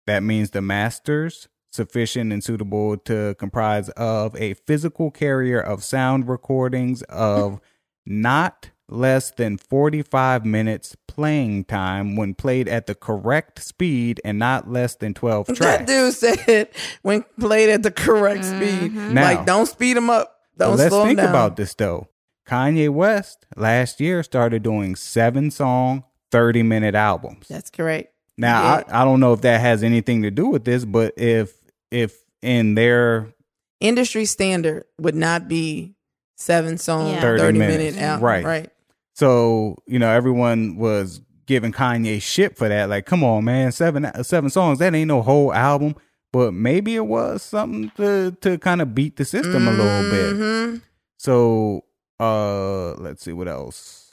[0.06, 6.28] That means the masters sufficient and suitable to comprise of a physical carrier of sound
[6.28, 7.60] recordings of
[8.06, 14.72] not less than 45 minutes playing time when played at the correct speed and not
[14.72, 15.60] less than 12 tracks.
[15.60, 16.70] That dude said
[17.02, 18.92] when played at the correct speed.
[18.92, 19.14] Mm-hmm.
[19.14, 20.34] Now- like, don't speed him up.
[20.58, 21.30] Don't But let's think down.
[21.30, 22.08] about this though.
[22.48, 27.48] Kanye West last year started doing seven song, 30 minute albums.
[27.48, 28.14] That's correct.
[28.38, 28.84] Now, Yeah.
[28.90, 31.54] I, I don't know if that has anything to do with this, but if
[31.92, 33.34] if in their
[33.80, 35.94] Industry standard would not be
[36.36, 37.22] seven song, Yeah.
[37.22, 37.98] 30, 30 minute minutes.
[37.98, 38.24] album.
[38.26, 38.44] Right.
[38.46, 38.70] Right.
[39.14, 44.10] so you know everyone was giving Kanye shit for that, like, come on, man, seven
[44.24, 45.96] seven songs that ain't no whole album.
[46.34, 50.36] But maybe it was something to to kind of beat the system a little bit.
[50.36, 50.82] Mhm.
[51.18, 51.84] So,
[52.20, 54.12] uh, let's see what else.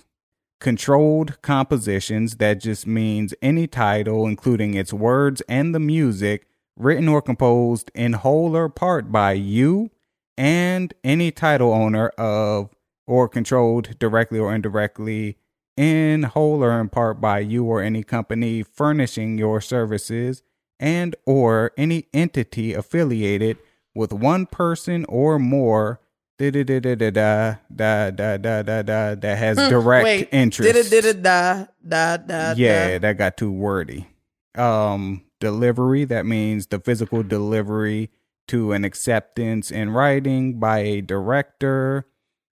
[0.61, 7.23] Controlled compositions, that just means any title, including its words and the music, written or
[7.23, 9.91] composed in whole or part by you
[10.37, 12.75] and any title owner of
[13.07, 15.37] or controlled directly or indirectly
[15.77, 20.43] in whole or in part by you or any company furnishing your services
[20.81, 23.59] and or any entity affiliated
[23.95, 26.01] with one person or more
[26.39, 30.29] da da da da da da da da da da that has direct Hmm, Wait,
[30.33, 30.77] interest.
[30.77, 34.09] It, did da, da, da, Yeah, that got too wordy.
[34.57, 38.11] Um, delivery, that means the physical delivery
[38.49, 42.07] to an acceptance in writing by a director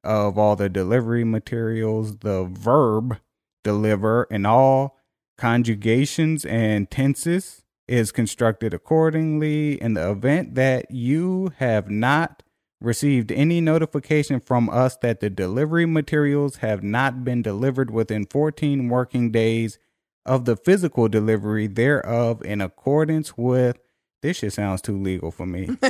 [0.03, 3.17] of all the delivery materials, the verb
[3.63, 4.97] deliver in all
[5.37, 12.43] conjugations and tenses is constructed accordingly in the event that you have not
[12.79, 18.87] received any notification from us that the delivery materials have not been delivered within 14
[18.89, 19.79] working days
[20.25, 23.77] of the physical delivery thereof in accordance with
[24.21, 25.69] this shit sounds too legal for me.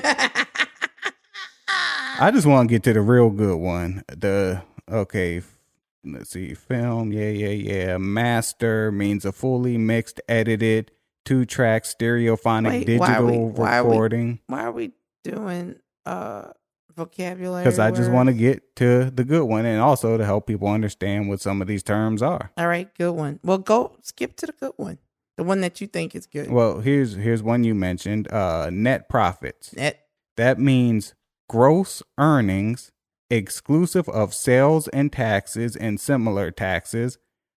[2.20, 4.04] I just want to get to the real good one.
[4.08, 5.42] The okay,
[6.04, 7.98] let's see, film, yeah, yeah, yeah.
[7.98, 10.92] Master means a fully mixed, edited,
[11.26, 14.40] two track stereophonic Wait, why we- digital why are we- recording.
[14.48, 14.92] Why are we
[15.24, 16.52] doing uh
[16.98, 17.64] vocabulary?
[17.64, 20.68] Because I just want to get to the good one, and also to help people
[20.68, 22.52] understand what some of these terms are.
[22.58, 23.40] All right, good one.
[23.44, 24.98] Well, go skip to the good one.
[25.38, 26.50] The one that you think is good.
[26.50, 28.30] Well, here's here's one you mentioned.
[28.34, 29.74] Uh, net profits.
[29.76, 31.14] Net That means
[31.48, 32.92] gross earnings
[33.30, 37.18] exclusive of sales and taxes and similar taxes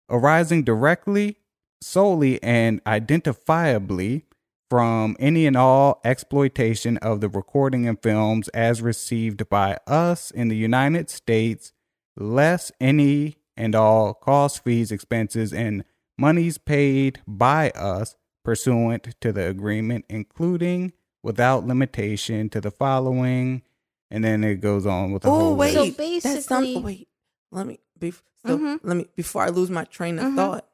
[0.10, 1.38] arising directly,
[1.82, 4.24] solely, and identifiably
[4.70, 10.48] from any and all exploitation of the recording and films as received by us in
[10.50, 11.74] the United States,
[12.16, 15.84] less any and all costs, fees, expenses, and
[16.18, 23.62] monies paid by us pursuant to the agreement, including without limitation to the following.
[24.12, 26.24] And then it goes on with the Oh whole wait, So list.
[26.24, 26.62] that's not.
[26.62, 27.08] basically- Wait,
[27.52, 27.80] let me.
[28.00, 28.80] Bef- so Mhm.
[28.84, 30.36] let me before I lose my train of Mhm.
[30.36, 30.69] thought.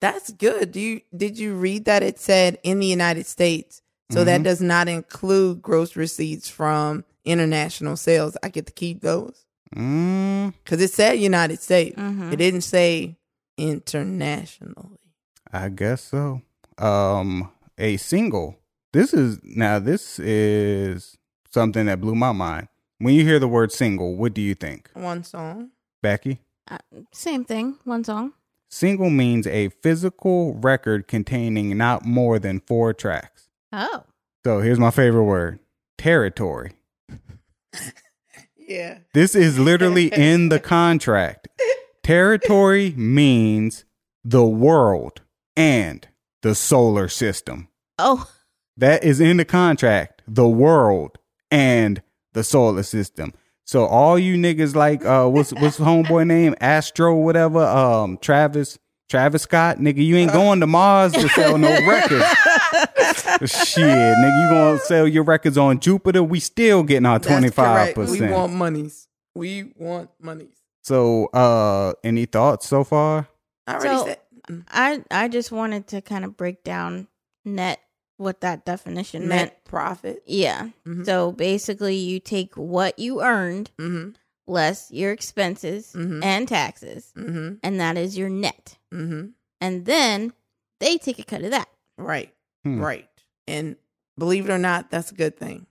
[0.00, 0.72] That's good.
[0.72, 3.82] Do you did you read that it said in the United States?
[4.10, 4.44] So that Mhm.
[4.44, 8.36] does not include gross receipts from international sales.
[8.42, 9.44] I get to keep those
[9.76, 11.96] Mm, because it said United States.
[11.96, 12.32] Mhm.
[12.32, 13.16] It didn't say
[13.56, 14.98] internationally.
[15.52, 16.42] I guess so.
[16.78, 18.56] Um, a single.
[18.92, 19.78] This is now.
[19.78, 21.16] This is
[21.52, 22.68] something that blew my mind.
[22.98, 25.70] When you hear the word single, what do you think, One song.
[26.02, 26.40] Becky?
[26.68, 26.78] Uh,
[27.12, 27.76] same thing.
[27.84, 28.32] One song.
[28.70, 33.48] Single means a physical record containing not more than four tracks.
[33.72, 34.04] Oh.
[34.44, 35.58] So here's my favorite word:
[35.98, 36.72] territory.
[38.70, 38.98] Yeah.
[39.14, 41.48] This is literally in the contract.
[42.04, 43.84] Territory means
[44.24, 45.22] the world
[45.56, 46.06] and
[46.42, 47.66] the solar system.
[47.98, 48.30] Oh.
[48.76, 50.22] That is in the contract.
[50.28, 51.18] The world
[51.50, 52.00] and
[52.32, 53.34] the solar system.
[53.70, 56.56] So all you niggas like uh what's what's homeboy name?
[56.60, 61.68] Astro whatever, um Travis Travis Scott, nigga, you ain't going to Mars to sell no
[61.86, 62.24] records.
[63.48, 66.20] Shit, nigga, you gonna sell your records on Jupiter?
[66.20, 68.20] We still getting our twenty five percent.
[68.20, 69.06] We want monies.
[69.36, 70.56] We want monies.
[70.82, 73.28] So, uh, any thoughts so far?
[73.68, 74.18] I already So- said.
[74.50, 77.06] mm, I I just wanted to kind of break down
[77.44, 77.78] net
[78.20, 79.50] what that definition meant.
[79.52, 80.22] Net profit.
[80.26, 80.68] Yeah.
[80.86, 81.04] Mhm.
[81.06, 84.10] So basically, you take what you earned Mm-hmm.
[84.46, 86.22] less your expenses Mhm.
[86.24, 87.54] and taxes, Mm-hmm.
[87.62, 88.76] and that is your net.
[88.92, 89.28] Mm-hmm.
[89.60, 90.32] And then
[90.80, 91.68] they take a cut of that.
[91.98, 92.32] Right.
[92.64, 92.80] Hmm.
[92.80, 93.08] Right.
[93.46, 93.76] And
[94.18, 95.66] believe it or not, that's a good thing.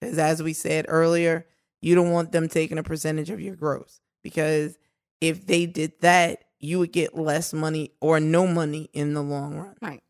[0.00, 1.46] Because as we said earlier,
[1.80, 4.00] you don't want them taking a percentage of your gross.
[4.22, 4.78] Because
[5.20, 9.54] if they did that, you would get less money or no money in the long
[9.56, 10.00] run.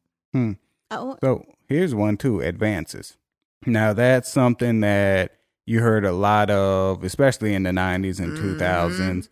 [1.01, 3.17] Oh, So here's one too: advances.
[3.67, 5.33] Now that's something that
[5.67, 8.59] you heard a lot of, especially in the '90s and Mhm.
[8.59, 9.29] 2000s.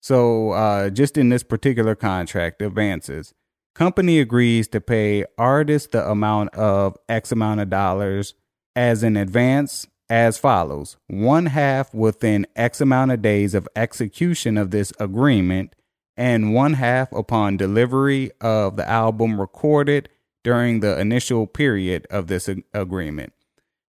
[0.00, 3.32] So, uh, just in this particular contract, advances.
[3.74, 8.34] Company agrees to pay artist the amount of X amount of dollars
[8.76, 14.70] as an advance as follows one half within X amount of days of execution of
[14.70, 15.74] this agreement,
[16.16, 20.08] and one half upon delivery of the album recorded
[20.44, 23.32] during the initial period of this ag- agreement.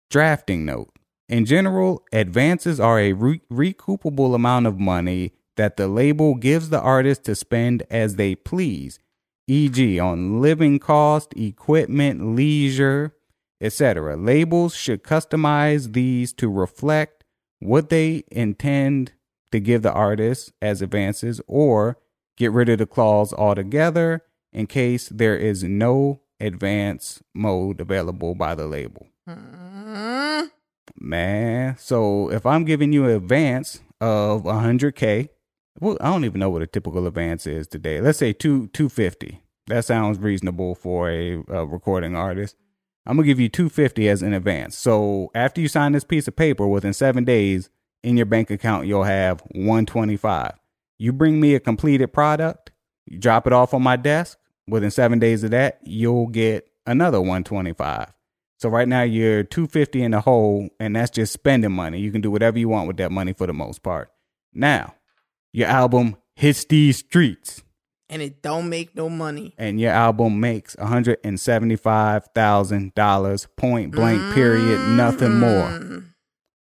[0.09, 0.91] Drafting note
[1.29, 6.81] In general, advances are a re- recoupable amount of money that the label gives the
[6.81, 8.99] artist to spend as they please,
[9.47, 13.15] e.g., on living cost, equipment, leisure,
[13.61, 14.15] etc.
[14.15, 17.23] Labels should customize these to reflect
[17.59, 19.13] what they intend
[19.51, 21.97] to give the artist as advances or
[22.37, 28.55] get rid of the clause altogether in case there is no advance mode available by
[28.55, 29.07] the label.
[29.27, 30.49] Mm,
[30.97, 35.29] Man, so if I'm giving you an advance of 100k,
[35.79, 37.99] well, I don't even know what a typical advance is today.
[37.99, 39.41] Let's say two 250.
[39.67, 42.55] That sounds reasonable for a, a recording artist.
[43.05, 44.77] I'm gonna give you 250 as an advance.
[44.77, 47.69] So after you sign this piece of paper, within seven days
[48.03, 50.53] in your bank account, you'll have 125.
[50.97, 52.71] You bring me a completed product,
[53.05, 54.37] you drop it off on my desk.
[54.67, 58.11] Within seven days of that, you'll get another 125.
[58.57, 61.99] So right now you're 250 in the hole, and that's just spending money.
[61.99, 64.09] You can do whatever you want with that money for the most part.
[64.53, 64.95] Now,
[65.53, 67.63] your album hits these streets,
[68.09, 69.53] and it don't make no money.
[69.57, 76.01] and your album makes $175,000 point blank, period, nothing more.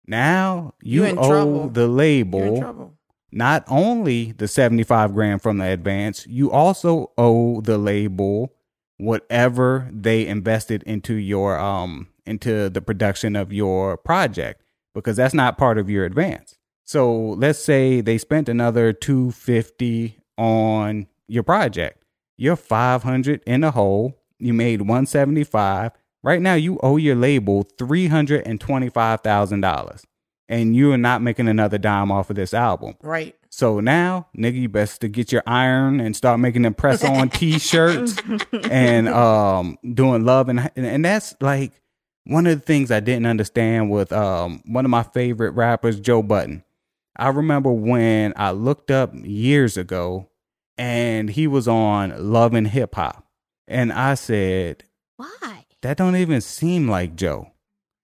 [0.06, 1.70] Now you, You owe trouble.
[1.70, 2.92] the label.
[3.34, 8.54] Not only the 75 grand from the advance, you also owe the label
[8.98, 14.62] whatever they invested into your um into the production of your project
[14.94, 16.56] because that's not part of your advance.
[16.86, 22.04] So let's say they spent another 250 on your project.
[22.38, 24.20] You're 500 in the hole.
[24.38, 25.94] You made 175.
[26.22, 30.04] Right now you owe your label $325,000
[30.54, 32.96] and you are not making another dime off of this album.
[33.02, 33.36] Right.
[33.50, 37.30] So now, nigga, you best to get your iron and start making them press on
[37.32, 38.16] t-shirts
[38.70, 41.72] and um doing love and and that's like
[42.26, 46.22] one of the things I didn't understand with um one of my favorite rappers, Joe
[46.22, 46.64] Budden.
[47.16, 50.30] I remember when I looked up years ago
[50.78, 53.26] and he was on Love and Hip Hop.
[53.68, 54.84] And I said,
[55.18, 55.66] Why?
[55.82, 57.53] that don't even seem like Joe.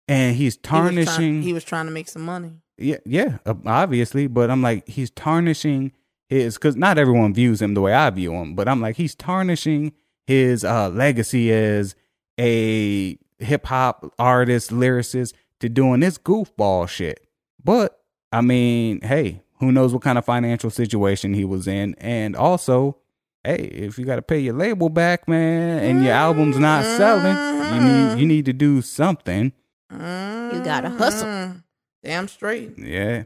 [0.10, 2.52] And he's He was trying- tarnishing He was trying to make some money.
[2.78, 4.28] yeah, yeah, obviously.
[4.28, 5.92] But I'm like, he's tarnishing
[6.28, 8.56] his because not everyone views him the way I view him.
[8.56, 9.94] But I'm like, he's tarnishing
[10.28, 11.96] his uh, legacy as
[12.40, 17.26] a hip hop artist, lyricist, to doing this goofball shit.
[17.64, 18.02] But
[18.32, 22.98] I mean, hey, who knows what kind of financial situation he was in, and also.
[23.46, 27.74] Hey, if you got to pay your label back, man, and your album's not selling,
[27.74, 29.54] you need you need to do something.
[29.92, 31.28] You gotta hustle.
[31.28, 31.58] Mm-hmm.
[32.04, 32.78] Damn straight.
[32.78, 33.24] Yeah.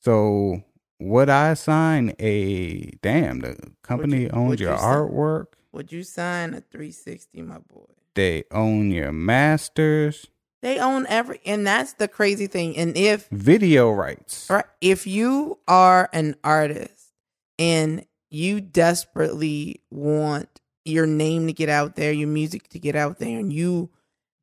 [0.00, 0.62] So
[1.00, 5.46] would I sign a damn the company you- owns your you sign- artwork?
[5.72, 7.86] Would you sign a 360, my boy?
[8.14, 10.26] They own your masters,
[10.60, 12.76] They own every, and that's the crazy thing.
[12.76, 14.48] And if video rights.
[14.50, 14.66] Right.
[14.82, 17.12] If you are an artist
[17.58, 23.18] and you desperately want your name to get out there, your music to get out
[23.18, 23.88] there, and you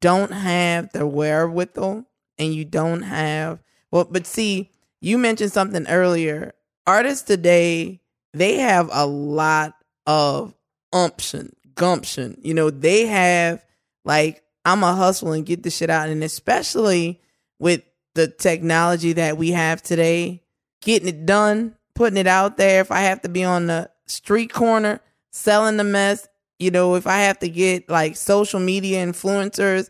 [0.02, 2.06] don't have the wherewithal
[2.38, 4.72] and you don't have, well, but see,
[5.02, 6.54] you mentioned something earlier.
[6.88, 8.02] Artists today,
[8.34, 9.76] they have a lot
[10.06, 10.54] of
[10.94, 12.40] umption, gumption.
[12.42, 13.64] You know, they have
[14.06, 16.10] like, I'm a hustle and get the shit out.
[16.10, 17.22] And especially
[17.60, 17.84] with
[18.16, 20.44] the technology that we have today,
[20.82, 22.82] getting it done, putting it out there.
[22.82, 26.28] If I have to be on the street corner selling the mess,
[26.60, 29.90] you know, if I have to get like social media influencers,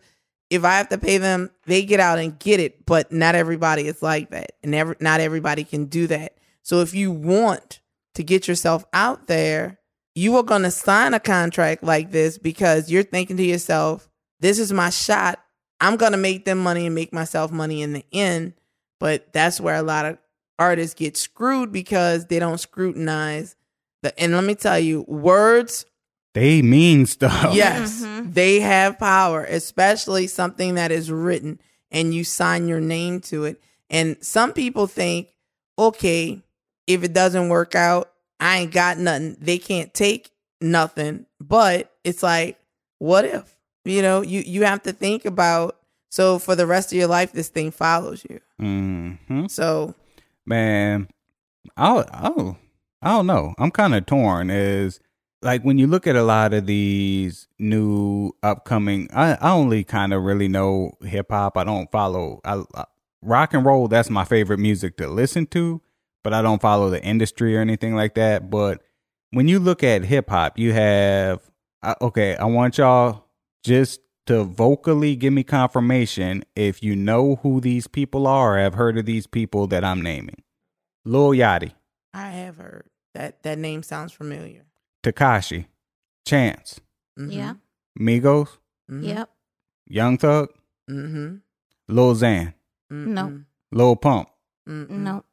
[0.49, 2.85] if I have to pay them, they get out and get it.
[2.85, 4.53] But not everybody is like that.
[4.63, 6.37] And not everybody can do that.
[6.61, 7.79] So if you want
[8.15, 9.79] to get yourself out there,
[10.15, 14.09] you are going to sign a contract like this because you're thinking to yourself,
[14.39, 15.39] this is my shot.
[15.81, 18.53] I'm going to make them money and make myself money in the end.
[18.99, 20.17] But that's where a lot of
[20.57, 23.55] artists get screwed because they don't scrutinize
[24.03, 24.19] the.
[24.19, 25.85] And let me tell you, words,
[26.33, 27.53] They mean stuff.
[27.55, 28.33] yes, Mhm.
[28.33, 31.59] they have power, especially something that is written
[31.91, 33.61] and you sign your name to it.
[33.89, 35.29] And some people think,
[35.77, 36.41] okay,
[36.85, 39.37] if it doesn't work out, I ain't got nothing.
[39.41, 40.29] They can't take
[40.61, 41.25] nothing.
[41.41, 42.59] But it's like,
[42.99, 43.55] what if?
[43.85, 45.77] You know, you you have to think about
[46.09, 48.39] so for the rest of your life this thing follows you.
[48.59, 49.95] hmm So
[50.45, 51.07] Man,
[51.77, 52.57] I oh
[53.01, 53.55] I don't know.
[53.57, 54.49] I'm kind of torn.
[54.49, 54.99] Is
[55.41, 59.09] like when you look at a lot of these new upcoming.
[59.13, 61.57] I I only kind of really know hip hop.
[61.57, 62.41] I don't follow.
[62.43, 62.85] I, I
[63.21, 63.87] rock and roll.
[63.87, 65.81] That's my favorite music to listen to,
[66.23, 68.49] but I don't follow the industry or anything like that.
[68.49, 68.81] But
[69.31, 71.41] when you look at hip hop, you have
[71.83, 72.35] I- okay.
[72.35, 73.25] I want y'all
[73.63, 78.97] just to vocally give me confirmation if you know who these people are have heard
[78.97, 80.43] of these people that I'm naming.
[81.05, 81.71] Lil Yachty,
[82.13, 84.65] I have heard that that name sounds familiar.
[85.03, 85.65] Tekashi,
[86.25, 86.81] Chance,
[87.17, 87.31] Mhm.
[87.33, 87.53] Yeah.
[87.99, 88.57] Migos,
[88.89, 89.03] Mhm.
[89.05, 89.29] Yep.
[89.87, 90.49] Young Thug,
[90.89, 91.35] Mm-hmm.
[91.87, 92.53] Lil Xan,
[92.89, 93.41] No.
[93.71, 94.29] Lil Pump,
[94.67, 95.03] Mm-hmm.
[95.03, 95.23] No.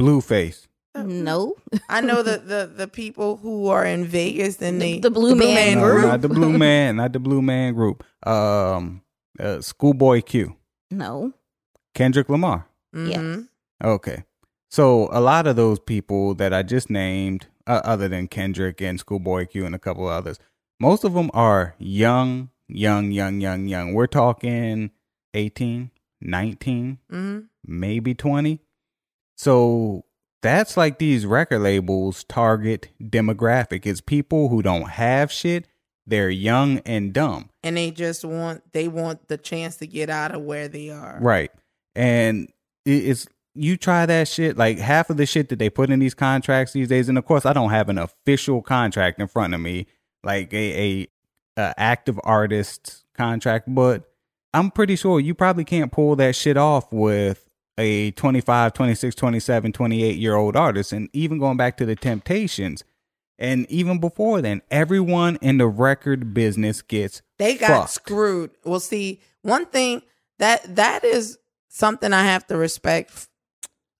[0.00, 0.66] Blueface.
[0.96, 1.56] No.
[1.88, 5.34] I know the, the the people who are in Vegas and The- they the Blue
[5.34, 6.02] Man No, group.
[6.06, 8.04] not the Blue Man, not the Blue Man group.
[8.26, 9.02] Um,
[9.40, 10.54] uh, Schoolboy Q,
[10.92, 11.32] No.
[11.94, 12.66] Kendrick Lamar.
[12.94, 13.08] Mhm.
[13.10, 13.44] Yes.
[13.82, 14.24] Okay.
[14.70, 18.98] So a lot of those people that I just named, uh, other than Kendrick and
[19.00, 20.38] Schoolboy Q and a couple others,
[20.80, 23.94] most of them are young, young, young, young, young.
[23.94, 24.90] We're talking
[25.34, 25.90] 18,
[26.20, 27.48] 19, Mhm.
[27.64, 28.60] maybe 20.
[29.36, 30.04] So
[30.42, 35.66] that's like these record labels target demographic is people who don't have shit.
[36.06, 37.48] They're young and dumb.
[37.62, 41.18] And they just want they want the chance to get out of where they are.
[41.20, 41.50] Right.
[41.94, 42.52] And
[42.84, 46.14] it's you try that shit like half of the shit that they put in these
[46.14, 49.60] contracts these days and of course I don't have an official contract in front of
[49.60, 49.86] me
[50.22, 51.08] like a a,
[51.56, 54.10] a active artist contract but
[54.52, 59.72] I'm pretty sure you probably can't pull that shit off with a 25, 26, 27,
[59.72, 60.92] 28 year old artist.
[60.92, 62.84] And even going back to the Temptations,
[63.36, 67.90] and even before then, everyone in the record business gets They got fucked.
[67.90, 68.52] screwed.
[68.64, 70.02] Well, see, one thing
[70.38, 71.38] that that is
[71.68, 73.28] something I have to respect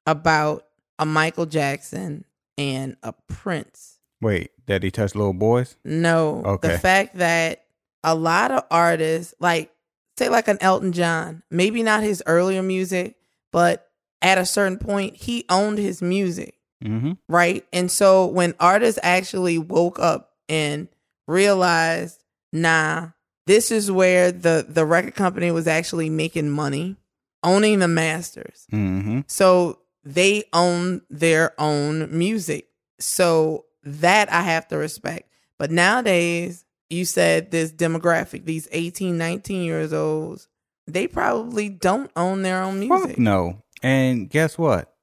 [0.06, 0.66] about
[0.98, 2.24] a Michael Jackson
[2.58, 3.98] and a Prince.
[4.20, 5.76] Wait, that he touched little boys?
[5.84, 6.68] No, Okay.
[6.68, 7.64] the fact that
[8.02, 9.70] a lot of artists, like
[10.18, 13.16] say like an Elton John, maybe not his earlier music,
[13.52, 13.88] but
[14.22, 17.12] at a certain point he owned his music, Mm-hmm.
[17.28, 17.64] right?
[17.72, 20.88] And so when artists actually woke up and
[21.26, 23.08] realized, nah,
[23.46, 26.96] this is where the the record company was actually making money,
[27.42, 28.66] owning the masters.
[28.72, 29.20] Mm-hmm.
[29.26, 32.68] So they own their own music.
[33.00, 35.28] So that I have to respect.
[35.58, 40.48] But nowadays, you said this demographic, these 18, 19 years olds,
[40.86, 43.08] they probably don't own their own music.
[43.10, 43.62] Fuck no.
[43.82, 44.94] And guess what?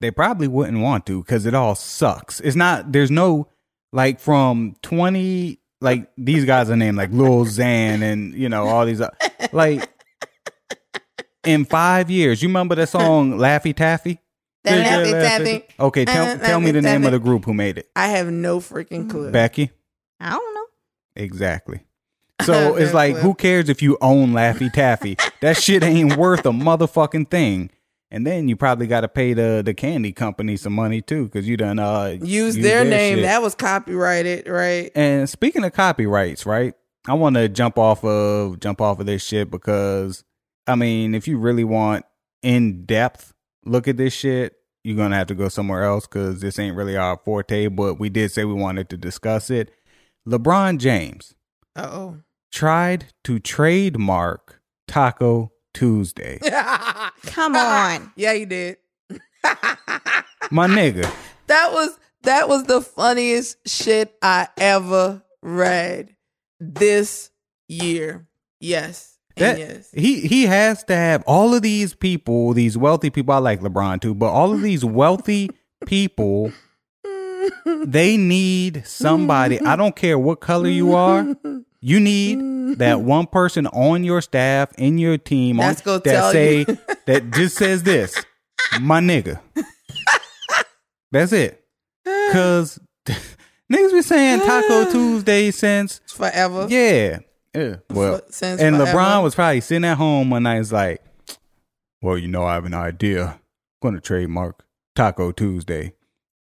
[0.00, 2.40] They probably wouldn't want to because it all sucks.
[2.40, 3.48] It's not, there's no,
[3.92, 8.86] like, from 20, like, these guys are named like Lil Xan and, you know, all
[8.86, 9.10] these, uh,
[9.52, 9.90] like,
[11.44, 14.18] in five years, you remember that song Laffy Taffy?
[14.64, 15.64] That Yeah, Laffy Laffy- Taffy.
[15.80, 17.88] Okay, tell, Uh, tell me the name of the group who made it.
[17.96, 19.30] I have no freaking clue.
[19.30, 19.70] Becky?
[20.20, 20.66] I don't know.
[21.16, 21.80] Exactly.
[22.42, 25.18] So it's like, who cares if you own Laffy Taffy?
[25.42, 27.70] that shit ain't worth a motherfucking thing.
[28.10, 31.46] And then you probably got to pay the the candy company some money too, because
[31.46, 33.16] you done uh Use used their name.
[33.16, 33.24] shit.
[33.24, 34.90] That was copyrighted, right?
[34.94, 36.72] And speaking of copyrights, right?
[37.06, 40.24] I want to jump off of jump off of this shit because
[40.66, 42.06] I mean, if you really want
[42.42, 43.34] in depth
[43.64, 44.54] look at this shit,
[44.84, 47.66] you're gonna have to go somewhere else because this ain't really our forte.
[47.68, 49.70] But we did say we wanted to discuss it.
[50.28, 51.34] LeBron James
[51.76, 52.16] Uh oh.
[52.52, 56.38] tried to trademark Taco Tuesday.
[57.26, 58.12] Come on.
[58.16, 58.76] Yeah, you did.
[60.50, 61.10] My nigga.
[61.46, 66.16] That was that was the funniest shit I ever read
[66.58, 67.30] this
[67.68, 68.26] year.
[68.60, 69.16] Yes.
[69.36, 69.90] That, yes.
[69.92, 73.32] he he has to have all of these people, these wealthy people.
[73.32, 75.50] I like LeBron too, but all of these wealthy
[75.86, 76.52] people,
[77.64, 79.60] they need somebody.
[79.60, 81.34] I don't care what color you are.
[81.82, 86.64] You need that one person on your staff, in your team, on, That's that say
[87.06, 88.22] that just says this,
[88.80, 89.40] my nigga.
[91.12, 91.64] That's it.
[92.32, 96.66] Cause niggas been saying Taco Tuesday since Forever.
[96.68, 97.20] yeah.
[97.54, 97.76] Yeah.
[97.90, 98.96] Well, since and forever.
[98.98, 100.58] LeBron was probably sitting at home one night.
[100.60, 101.02] It's like,
[102.02, 103.26] well, you know, I have an idea.
[103.26, 103.38] I'm
[103.90, 105.94] gonna trademark Taco Tuesday,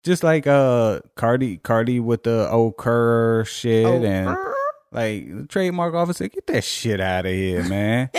[0.05, 4.37] just like uh Cardi, Cardi with the Okurrr shit, Oh, and
[4.93, 8.11] like the trademark officer, get that shit out of here, man.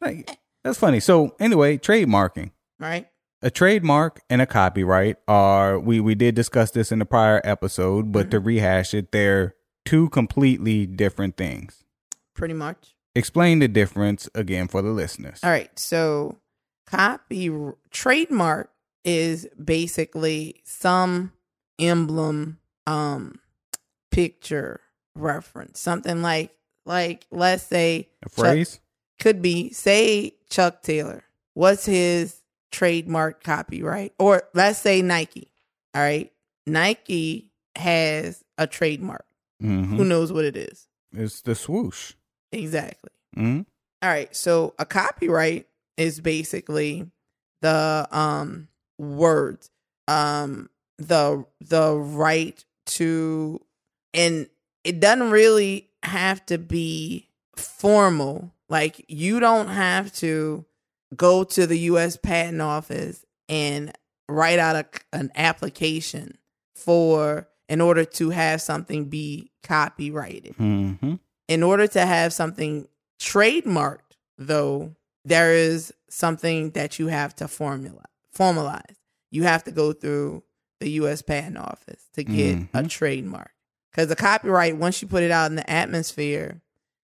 [0.00, 1.00] like that's funny.
[1.00, 2.50] So anyway, trademarking.
[2.78, 3.06] right?
[3.42, 8.10] A trademark and a copyright are we we did discuss this in the prior episode,
[8.10, 9.54] but to rehash it, they're
[9.84, 11.84] two completely different things.
[12.36, 12.94] Pretty much.
[13.14, 15.40] Explain the difference again for the listeners.
[15.42, 15.76] All right.
[15.78, 16.36] So,
[16.86, 17.50] copy
[17.90, 18.70] trademark
[19.04, 21.32] is basically some
[21.78, 23.40] emblem, um,
[24.10, 24.80] picture
[25.14, 26.52] reference, something like
[26.84, 28.80] like let's say A phrase?
[29.18, 31.24] could be say Chuck Taylor.
[31.54, 34.12] What's his trademark copyright?
[34.18, 35.50] Or let's say Nike.
[35.94, 36.30] All right.
[36.66, 39.24] Nike has a trademark.
[39.60, 40.86] hmm Who knows what it is?
[41.12, 42.12] It's the swoosh.
[42.56, 43.10] Exactly.
[43.34, 43.60] hmm
[44.02, 44.34] All right.
[44.34, 47.06] So a copyright is basically
[47.62, 49.70] the um words
[50.08, 53.60] um the the right to
[54.14, 54.48] and
[54.84, 60.64] it doesn't really have to be formal like you don't have to
[61.16, 63.92] go to the US patent office and
[64.28, 66.36] write out a, an application
[66.74, 71.14] for in order to have something be copyrighted hmm
[71.48, 72.88] in order to have something
[73.20, 74.00] trademarked
[74.38, 74.94] though
[75.24, 78.04] there is something that you have to formula
[78.36, 78.96] formalize.
[79.30, 80.42] You have to go through
[80.80, 82.90] the US patent office to get a Mhm.
[82.90, 83.50] trademark.
[83.94, 86.60] Cuz the copyright once you put it out in the atmosphere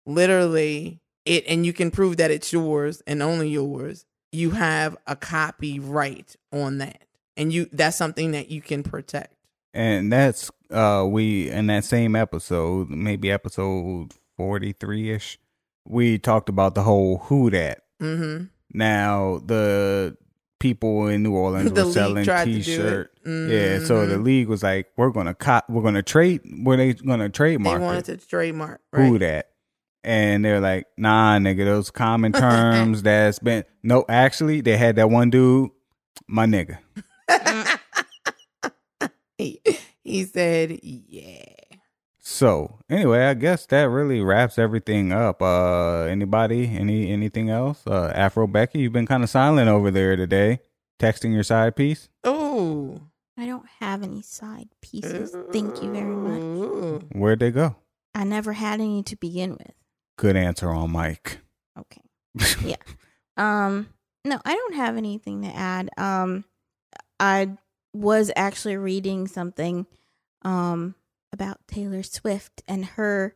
[0.06, 5.14] literally it and you can prove that it's yours and only yours you have a
[5.16, 7.02] copyright on that.
[7.36, 9.34] And you that's something that you can protect.
[9.74, 15.38] And that's uh we in that same episode, maybe episode forty three ish,
[15.84, 17.82] we talked about the whole who that.
[18.00, 20.16] mhm Now the
[20.60, 22.62] people in New Orleans The were selling tried to do it.
[22.62, 23.10] T-shirt.
[23.26, 24.24] Yeah, so the Mhm.
[24.24, 26.40] league was like, "We're gonna cop, we're gonna trade.
[26.64, 28.20] Were they gonna trademark?" they wanted it?
[28.20, 29.50] to trademark right Who that?"
[30.04, 34.04] And they're like, "Nah, nigga, those common terms that's been no.
[34.08, 35.70] Actually, they had that one dude
[36.26, 36.78] My nigga.
[39.38, 39.60] he,
[40.02, 41.44] he said, "Yeah."
[42.30, 45.40] So anyway, I guess that really wraps everything up.
[45.40, 46.66] Uh anybody?
[46.76, 47.82] Any anything else?
[47.86, 50.60] Uh Afro Becky, you've been kind of silent over there today.
[51.00, 52.10] Texting your side piece.
[52.24, 53.00] Oh,
[53.38, 55.34] I don't have any side pieces.
[55.52, 57.02] Thank you very much.
[57.12, 57.76] Where'd they go?
[58.14, 59.72] I never had any to begin with.
[60.18, 61.38] Good answer on Mike.
[61.78, 62.02] Okay.
[62.62, 62.76] Yeah.
[63.38, 63.88] Um
[64.26, 65.88] no, I don't have anything to add.
[65.96, 66.44] Um
[67.18, 67.56] I
[67.94, 69.86] was actually reading something
[70.42, 70.94] um
[71.32, 73.34] about Taylor Swift and her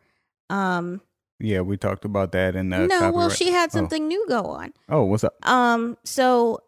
[0.51, 1.01] um
[1.41, 3.73] yeah, we talked about that in the No, well she had Oh.
[3.73, 4.73] something new go on.
[4.89, 5.35] Oh, what's up?
[5.49, 6.61] Um so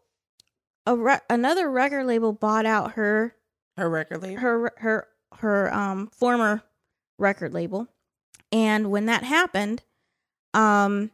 [0.86, 3.34] a re- another record label bought out her
[3.76, 4.40] her record label.
[4.40, 5.08] her her
[5.38, 6.62] her um former
[7.18, 7.88] record label
[8.52, 9.82] and when that happened
[10.52, 11.10] um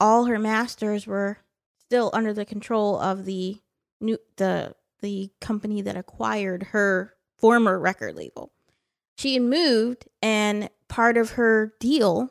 [0.00, 1.38] all her masters were
[1.80, 3.58] still under the control of the
[4.00, 8.52] new the the company that acquired her former record label
[9.16, 12.30] she had moved and part of her deal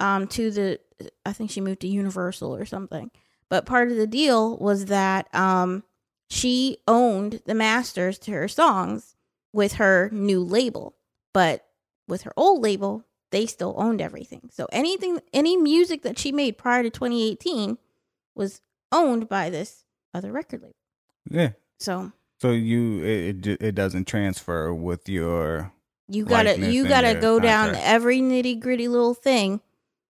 [0.00, 0.80] um to the
[1.24, 3.10] i think she moved to universal or something
[3.48, 5.82] but part of the deal was that um
[6.30, 9.16] she owned the masters to her songs
[9.52, 10.94] with her new label.
[11.32, 11.64] But
[12.06, 14.50] with her old label, they still owned everything.
[14.52, 17.78] So anything any music that she made prior to 2018
[18.34, 18.60] was
[18.92, 20.74] owned by this other record label.
[21.30, 21.50] Yeah.
[21.78, 25.72] So So you it it, it doesn't transfer with your
[26.08, 27.86] you gotta you gotta your go down contract.
[27.86, 29.60] every nitty gritty little thing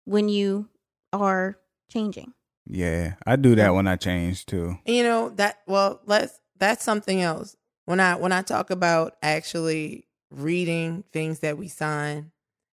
[0.06, 0.70] when you
[1.14, 1.58] are
[1.92, 2.34] changing.
[2.66, 3.16] yeah.
[3.26, 4.78] I do that when I change too.
[4.86, 10.08] you know that well let's that's something else when i when i talk about actually
[10.32, 12.32] reading things that we sign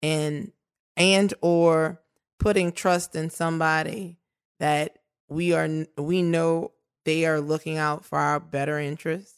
[0.03, 0.53] and
[0.97, 2.01] and or
[2.39, 4.19] putting trust in somebody
[4.61, 4.99] that
[5.29, 6.73] we are we know
[7.05, 9.35] they are looking out for our better interest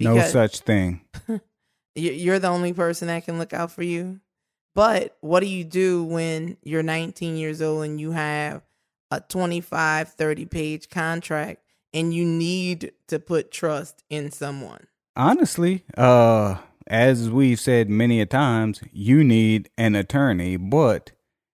[0.00, 1.00] No such thing.
[1.94, 4.20] you- you're the only person that can look out for you.
[4.74, 8.62] But what do you do when you're 19 years old and you have
[9.10, 14.86] a 25, 30 page contract and you need to put trust in someone?
[15.16, 21.12] Honestly, uh as we've said many a times, you need an attorney, but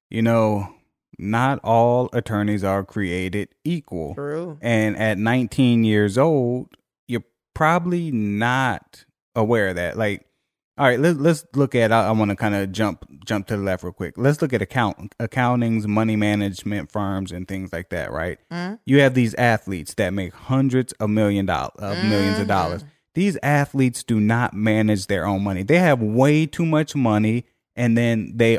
[0.08, 0.74] you know,
[1.18, 4.14] not all attorneys are created equal.
[4.14, 4.58] True.
[4.62, 6.68] And at 19 years old,
[7.06, 7.24] you're
[7.54, 9.04] probably not
[9.36, 9.96] aware of that.
[9.98, 10.24] Like,
[10.80, 11.92] all right, let's let's look at.
[11.92, 14.14] I, I want to kind of jump jump to the left real quick.
[14.16, 18.10] Let's look at account accountings, money management firms, and things like that.
[18.10, 18.38] Right?
[18.50, 18.78] Mhm.
[18.86, 22.82] You have these athletes that make hundreds of million dollars, of millions of dollars.
[23.14, 25.64] These athletes do not manage their own money.
[25.64, 27.44] They have way too much money,
[27.76, 28.58] and then they,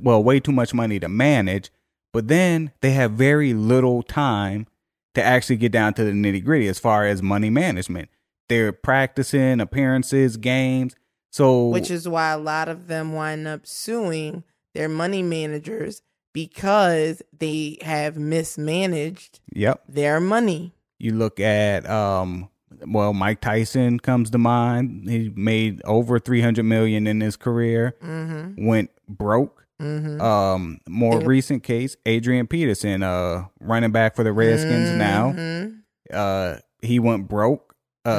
[0.00, 1.70] well, way too much money to manage.
[2.12, 4.66] But then they have very little time
[5.14, 8.08] to actually get down to the nitty gritty as far as money management.
[8.48, 10.96] They're practicing appearances, games.
[11.34, 16.00] So, Which is why a lot of them wind up suing their money managers
[16.32, 19.82] because they have mismanaged yep.
[19.88, 20.74] their money.
[21.00, 22.50] You look at, um,
[22.86, 25.10] well, Mike Tyson comes to mind.
[25.10, 28.64] He made over 300 million in his career, Mm-hmm.
[28.64, 29.66] went broke.
[29.82, 30.20] Mm-hmm.
[30.20, 35.32] Um, more recent case, Adrian Peterson, uh, running back for the Redskins now.
[35.32, 35.80] Mhm.
[36.12, 37.73] Uh, he went broke.
[38.04, 38.10] Uh,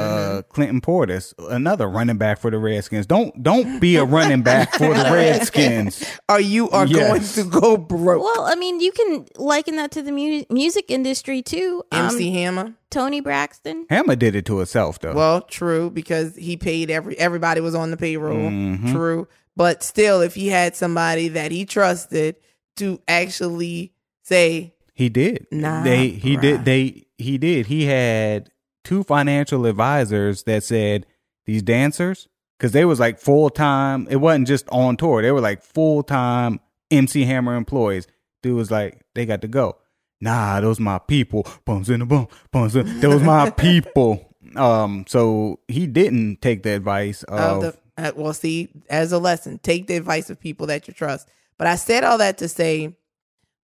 [0.42, 0.50] Mm-hmm.
[0.52, 3.06] Clinton Portis, another running back for the Redskins.
[3.06, 6.04] Don't don't be a running back for the Redskins.
[6.28, 7.36] Or you are Yes.
[7.36, 8.22] going to go broke.
[8.22, 11.84] Well, I mean, you can liken that to the mu- music industry too.
[11.92, 12.74] Um, MC Hammer.
[12.90, 13.86] Toni Braxton.
[13.88, 15.14] Hammer did it to herself though.
[15.14, 18.36] Well, true because he paid every everybody was on the payroll.
[18.50, 18.90] Mhm.
[18.92, 22.36] True, but still, if he had somebody that he trusted
[22.76, 23.92] to actually
[24.24, 25.46] say, He did.
[25.52, 26.40] Nah, they he bruh.
[26.42, 27.66] did they he did.
[27.66, 28.50] He had
[28.86, 31.06] two financial advisors that said
[31.44, 32.28] these dancers
[32.60, 34.06] cuz they was like full-time.
[34.08, 35.22] It wasn't just on tour.
[35.22, 36.60] They were like full-time
[36.90, 38.06] MC Hammer employees.
[38.44, 39.76] Dude was like they got to go.
[40.20, 41.44] Nah, those my people.
[41.64, 42.28] Bums in the bum.
[42.52, 43.00] Bums in.
[43.00, 44.32] Those my people.
[44.54, 49.18] Um so he didn't take the advice of of the, uh, well, see, as a
[49.18, 51.28] lesson, take the advice of people that you trust.
[51.58, 52.94] But I said all that to say,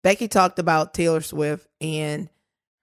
[0.02, 2.28] Becky talked about Taylor Swift and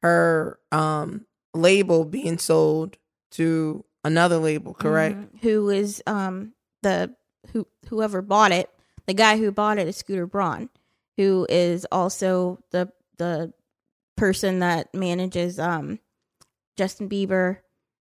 [0.02, 2.98] her um label being sold
[3.32, 5.18] to another label, correct?
[5.18, 5.42] Mhm.
[5.42, 7.16] Who is um the
[7.54, 8.70] who whoever bought it?
[9.08, 10.70] The guy who bought it is Scooter Braun,
[11.18, 13.54] who is also the the
[14.16, 16.00] person that manages um
[16.78, 17.58] Justin Bieber,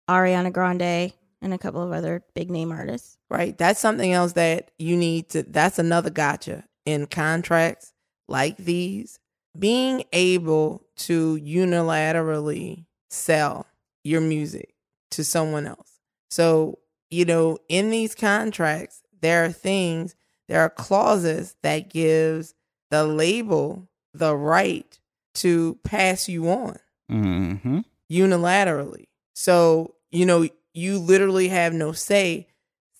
[0.08, 3.18] Ariana Grande, and a couple of other big name artists.
[3.30, 3.56] right?
[3.58, 7.92] That's something else that you need to, that's another gotcha in contracts
[8.28, 9.18] like these.
[9.58, 13.66] Being able to unilaterally sell
[14.02, 14.74] your music
[15.12, 16.00] to someone else.
[16.30, 16.78] So,
[17.10, 20.14] you know, in these contracts, there are things,
[20.48, 22.54] there are clauses that gives
[22.90, 24.98] the label the right
[25.34, 26.78] to pass you on
[27.10, 27.80] Mm-hmm.
[28.10, 29.06] unilaterally.
[29.34, 32.46] So, you know, you literally have no say.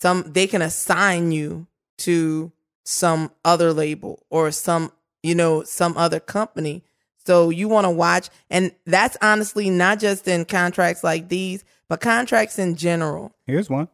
[0.00, 1.66] Some they can assign you
[1.98, 2.52] to
[2.84, 4.92] some other label or some,
[5.22, 6.84] you know, some other company.
[7.26, 12.00] So you want to watch and that's honestly not just in contracts like these, but
[12.00, 13.32] contracts in general.
[13.46, 13.88] Here's one.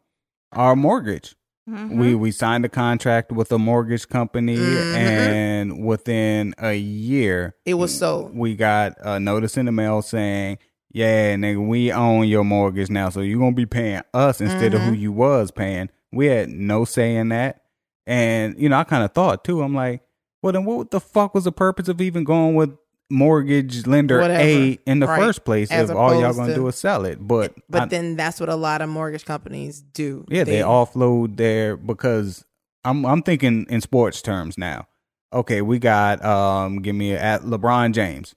[0.52, 1.36] Our mortgage.
[1.68, 1.96] Mhm.
[1.98, 4.94] We we signed a contract with a mortgage company, Mhm.
[4.94, 8.36] and within a year, It was sold.
[8.36, 10.58] we got a notice in the mail saying,
[10.90, 14.80] "Yeah, nigga, we own your mortgage now, so you're gonna be paying us instead of
[14.80, 15.00] who Mm-hmm.
[15.02, 17.60] you was paying." We had no say in that,
[18.06, 19.62] and you know, I kind of thought too.
[19.62, 20.00] I'm like,
[20.42, 22.70] well, then what the fuck was the purpose of even going with
[23.10, 24.40] mortgage lender Whatever.
[24.42, 25.18] A in the Right.
[25.20, 27.18] first place As if all y'all gonna to- do is sell it?
[27.20, 30.24] But But I- then that's what a lot of mortgage companies do.
[30.28, 32.44] yeah, they, offload their because
[32.84, 34.86] I'm I'm thinking in sports terms now.
[35.32, 38.34] Okay, we got um give me a, at LeBron James.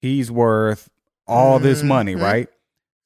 [0.00, 0.88] He's worth
[1.28, 2.48] all this money, right?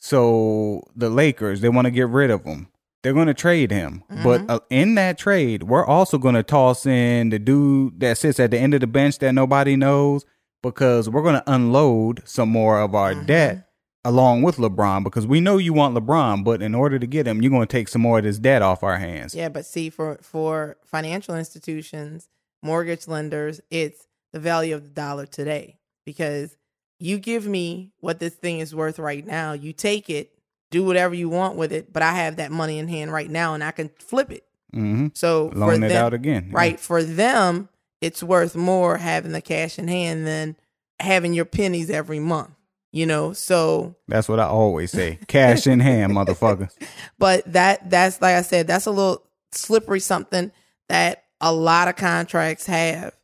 [0.00, 2.68] So the Lakers, they want to get rid of him.
[3.02, 4.02] They're going to trade him.
[4.24, 4.50] But Mhm.
[4.50, 8.50] uh, in that trade, we're also going to toss in the dude that sits at
[8.50, 10.24] the end of the bench that nobody knows
[10.70, 13.26] because we're going to unload some more of our Mhm.
[13.26, 13.68] debt
[14.04, 17.42] along with LeBron because we know you want LeBron, but in order to get him,
[17.42, 19.34] you're going to take some more of this debt off our hands.
[19.34, 22.28] Yeah, but see, for for financial institutions,
[22.62, 26.56] mortgage lenders, it's the value of the dollar today because
[26.98, 29.52] you give me what this thing is worth right now.
[29.52, 30.32] You take it,
[30.70, 33.54] do whatever you want with it, but I have that money in hand right now,
[33.54, 34.44] and I can flip it.
[34.72, 36.46] hmm So Loan it them, out again.
[36.50, 36.56] Yeah.
[36.56, 37.68] right for them,
[38.06, 40.56] it's worth more having the cash in hand than
[41.00, 42.50] having your pennies every month.
[42.92, 45.18] You know, so That's what I always say.
[45.26, 46.70] Cash in hand, motherfuckers.
[47.18, 50.50] but that that's like I said, that's a little slippery something
[50.88, 53.14] that a lot of contracts have.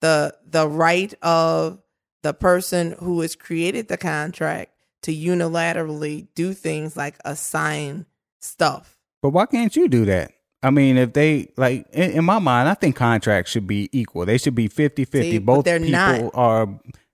[0.00, 1.78] The the right of
[2.22, 4.72] the person who has created the contract
[5.02, 8.06] to unilaterally do things like assign
[8.40, 8.96] stuff.
[9.22, 10.32] But why can't you do that?
[10.66, 14.26] I mean, if they like in, in my mind, I think contracts should be equal.
[14.26, 15.06] They should be 50-50.
[15.22, 15.92] See, Both they're people
[16.24, 16.30] not.
[16.34, 16.68] are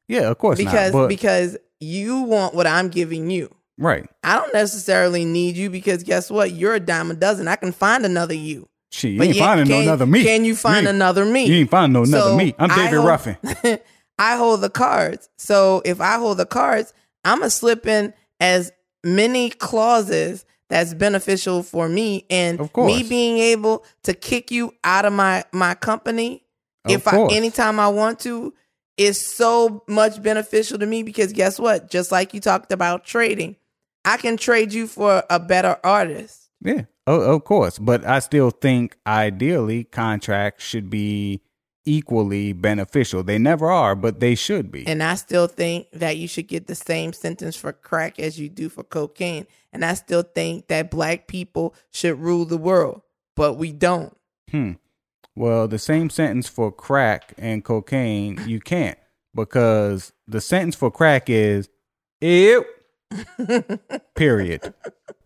[0.09, 1.09] yeah, of course Because not.
[1.09, 3.55] Because you want what I'm giving you.
[3.79, 4.09] right.
[4.25, 6.53] I don't necessarily need you because guess what?
[6.53, 7.49] You're a dime a dozen.
[7.49, 8.69] I can find another you.
[8.91, 10.23] Shit, you But ain't finding no another me.
[10.23, 11.47] Can you find you another me?
[11.47, 12.55] You ain't finding no another So, me.
[12.59, 13.37] I'm David hold- Ruffin.
[14.19, 15.29] I hold the cards.
[15.39, 16.93] So if I hold the cards,
[17.25, 18.71] I'm gonna slip in as
[19.03, 22.91] many clauses that's beneficial for me and Of course.
[22.91, 26.45] me being able to kick you out of my my company
[26.87, 28.55] Of if I anytime I want to
[28.97, 31.91] is so much beneficial to me because guess what?
[31.91, 33.57] Just like you talked about trading,
[34.07, 36.49] I can trade you for a better artist.
[36.63, 37.79] Yeah, oh, of course.
[37.79, 41.43] But I still think ideally contracts should be
[41.85, 43.23] equally beneficial.
[43.23, 44.87] They never are, but they should be.
[44.87, 48.49] And I still think that you should get the same sentence for crack as you
[48.49, 49.47] do for cocaine.
[49.73, 53.03] And I still think that black people should rule the world,
[53.37, 54.17] but we don't.
[54.51, 54.73] Hmm.
[55.35, 58.99] Well, the same sentence for crack and cocaine, you can't
[59.35, 61.69] because the sentence for crack is
[62.21, 62.65] ew.
[64.15, 64.75] Period.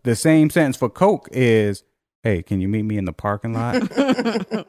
[0.03, 1.83] The same sentence for coke is,
[2.23, 3.75] hey, can you meet me in the parking lot?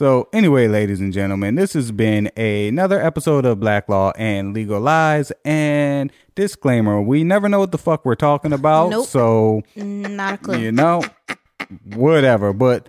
[0.00, 4.80] So, anyway, ladies and gentlemen, this has been another episode of Black Law and Legal
[4.80, 5.32] Lies.
[5.44, 8.90] And disclaimer we never know what the fuck we're talking about.
[8.90, 9.08] Nope.
[9.08, 10.58] So, Not a clue.
[10.58, 11.02] you know,
[11.96, 12.52] whatever.
[12.52, 12.88] But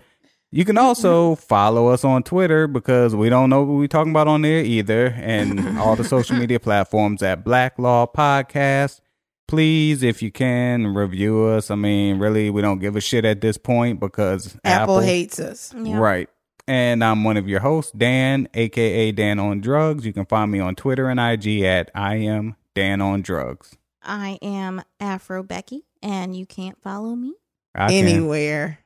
[0.52, 4.28] you can also follow us on Twitter because we don't know what we're talking about
[4.28, 5.06] on there either.
[5.06, 9.00] And all the social media platforms at Black Law Podcast.
[9.48, 11.72] Please, if you can, review us.
[11.72, 15.40] I mean, really, we don't give a shit at this point because Apple, Apple, hates
[15.40, 15.74] us.
[15.76, 15.98] Yeah.
[15.98, 16.28] Right.
[16.70, 20.06] And I'm one of your hosts, Dan, aka Dan on Drugs.
[20.06, 23.76] You can find me on Twitter and IG at I am Dan on Drugs.
[24.04, 27.34] I am Afro Becky, and you can't follow me.
[27.74, 28.78] I can- Anywhere.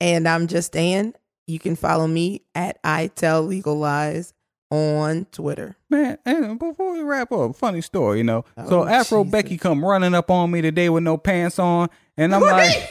[0.00, 1.12] And I'm just Dan.
[1.46, 4.32] You can follow me at I Tell Legal Lies
[4.70, 5.76] on Twitter.
[5.90, 8.46] Man, and before we wrap up, funny story, you know.
[8.68, 9.32] so Oh, Afro Jesus.
[9.32, 12.90] Becky come running up on me today with no pants on, and I'm like,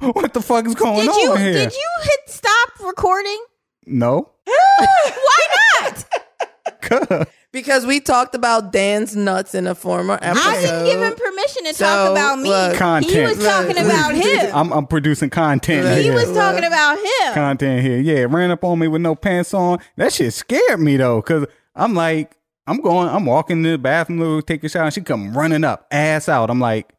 [0.14, 3.42] "What the fuck is going Did on you here?" did you hit stop recording?
[3.86, 5.46] No, Why
[5.82, 7.28] not?
[7.52, 10.48] Because we talked about Dan's nuts in a former episode.
[10.48, 12.48] I didn't give him permission to So, talk about me.
[12.48, 13.36] look- he Content.
[13.36, 14.50] was talking about him.
[14.56, 15.84] I'm I'm producing content.
[15.84, 15.98] Right.
[15.98, 16.14] he here.
[16.14, 17.34] was talking about him.
[17.34, 17.98] content here.
[18.00, 19.80] Yeah, ran up on me with no pants on.
[19.98, 21.44] That shit scared me though, cause
[21.76, 25.02] I'm like, I'm going, I'm walking to the bathroom to take a shower, and she
[25.02, 26.48] come running up, ass out.
[26.48, 26.90] I'm like,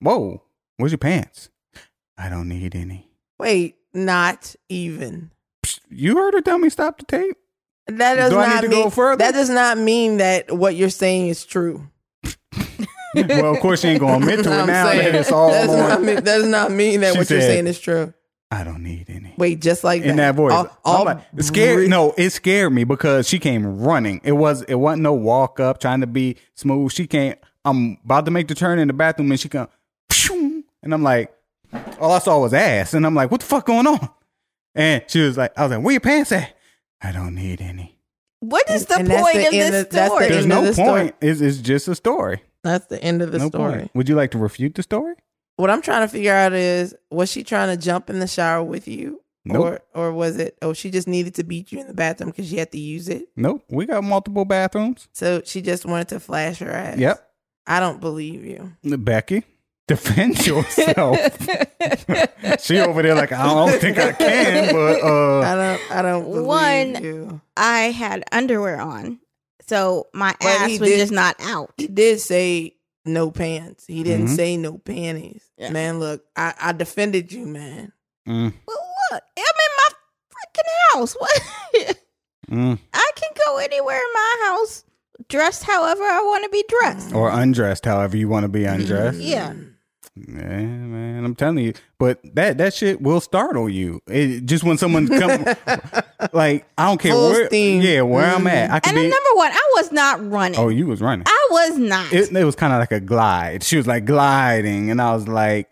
[0.00, 0.42] Whoa,
[0.78, 1.48] where's your pants?
[2.18, 3.08] I don't need any.
[3.38, 5.30] Wait, not even.
[5.88, 7.36] You heard her tell me stop the tape.
[7.86, 9.16] That does Do not to mean go further?
[9.18, 11.88] that does not mean that what you're saying is true.
[13.14, 15.66] well, of course she ain't gonna admit to it now saying, that it's all that
[15.66, 15.88] does on.
[15.88, 18.14] not mean, that does not mean that She what you're saying is true.
[18.50, 19.34] I don't need any.
[19.36, 20.52] Wait, just like in that, that voice.
[20.52, 24.20] All, all like, it scared bri- no, it scared me because she came running.
[24.24, 26.92] It was it wasn't no walk up trying to be smooth.
[26.92, 29.68] She came I'm about to make the turn in the bathroom and she come
[30.82, 31.32] and I'm like,
[32.00, 32.94] all I saw was ass.
[32.94, 34.08] And I'm like, what the fuck going on?
[34.74, 36.54] And she was like, I was like, where your pants at?
[37.02, 37.98] I don't need any.
[38.40, 40.28] What is the And that's point the of this of- that's the story?
[40.28, 40.88] There's no of the story.
[41.02, 41.14] point.
[41.20, 42.42] It's, it's just a story.
[42.62, 43.72] That's the end of the no story.
[43.78, 43.90] point.
[43.94, 45.14] Would you like to refute the story?
[45.56, 48.62] What I'm trying to figure out is was she trying to jump in the shower
[48.64, 49.20] with you?
[49.44, 49.64] Nope.
[49.64, 52.48] Or or was it oh she just needed to beat you in the bathroom because
[52.48, 53.28] she had to use it?
[53.36, 53.64] Nope.
[53.68, 55.08] We got multiple bathrooms.
[55.12, 56.98] So she just wanted to flash her ass.
[56.98, 57.28] Yep.
[57.66, 58.72] I don't believe you.
[58.96, 59.44] Becky,
[59.96, 61.16] defend yourself.
[62.60, 66.44] she over there like I don't think I can, but uh I don't I don't
[66.44, 67.40] One- you.
[67.56, 69.18] I had underwear on,
[69.66, 71.72] so my Well, ass was did- just not out.
[71.76, 73.84] He did say no pants.
[73.86, 74.36] He didn't Mhm.
[74.36, 75.42] say no panties.
[75.58, 75.70] Yeah.
[75.70, 77.92] Man, look, I, I defended you, man.
[78.28, 78.76] mm, Well,
[79.12, 79.88] look, I'm in my
[80.30, 81.16] freaking house.
[81.20, 81.96] What?
[82.50, 82.78] mm.
[82.94, 84.84] I can go anywhere in my house,
[85.28, 87.12] dressed however I want to be dressed.
[87.14, 89.18] or undressed, however you want to be undressed.
[89.18, 89.52] Yeah.
[90.14, 91.72] Yeah, man, I'm telling you.
[91.98, 94.00] But that that shit will startle you.
[94.06, 95.44] It, just when someone come,
[96.34, 97.80] like I don't care Full where, steam.
[97.80, 98.70] yeah, where I'm at.
[98.70, 99.08] I And then be.
[99.10, 100.60] number one, I was not running.
[100.60, 101.24] Oh, you was running.
[101.26, 102.12] I was not.
[102.12, 103.62] It, it was kind of like a glide.
[103.62, 105.70] She was like gliding, and I was like,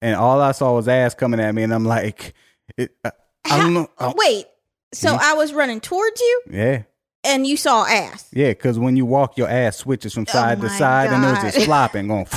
[0.00, 2.32] and all I saw was ass coming at me, and I'm like,
[2.78, 3.10] it, I,
[3.44, 3.88] I don't know.
[3.98, 4.46] I- Wait,
[4.94, 5.18] so Mhm.
[5.20, 6.82] I was running towards you, yeah,
[7.22, 8.30] and you saw ass.
[8.32, 11.22] yeah, because when you walk, your ass switches from side to Oh my side, and
[11.22, 12.26] it was just flopping, going.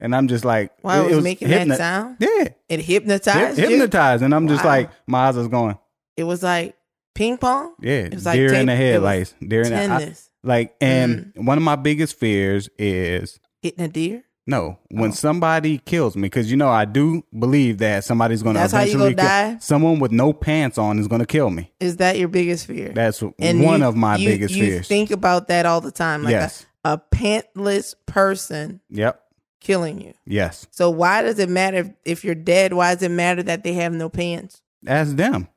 [0.00, 2.16] And I'm just like, Why it, was making hypno- that sound?
[2.20, 3.68] Yeah, It hypnotized Hyp- you.
[3.68, 4.70] hypnotized, and I'm just Wow.
[4.70, 5.76] like, my eyes is going,
[6.16, 6.74] It was like
[7.14, 7.74] ping pong.
[7.80, 11.44] yeah, It was like deer in the headlights, deer in the I, like, and Mm.
[11.44, 14.24] one of my biggest fears is Hitting a deer.
[14.46, 15.14] no, when Oh.
[15.14, 18.80] somebody kills me, because you know I do believe that somebody's going to That's how
[18.80, 19.58] you eventually gonna kill- die?
[19.60, 21.70] Someone with no pants on is going to kill me.
[21.78, 22.90] Is that your biggest fear?
[22.94, 24.88] That's And one you- of my you- biggest you fears.
[24.88, 26.22] think about that all the time.
[26.22, 26.64] Like yes.
[26.86, 29.20] a, a pantless person Yep.
[29.60, 30.14] Killing you.
[30.26, 30.66] Yes.
[30.70, 32.72] So why does it matter if, if you're dead?
[32.72, 34.62] Why does it matter that they have no pants?
[34.86, 35.48] Ask them.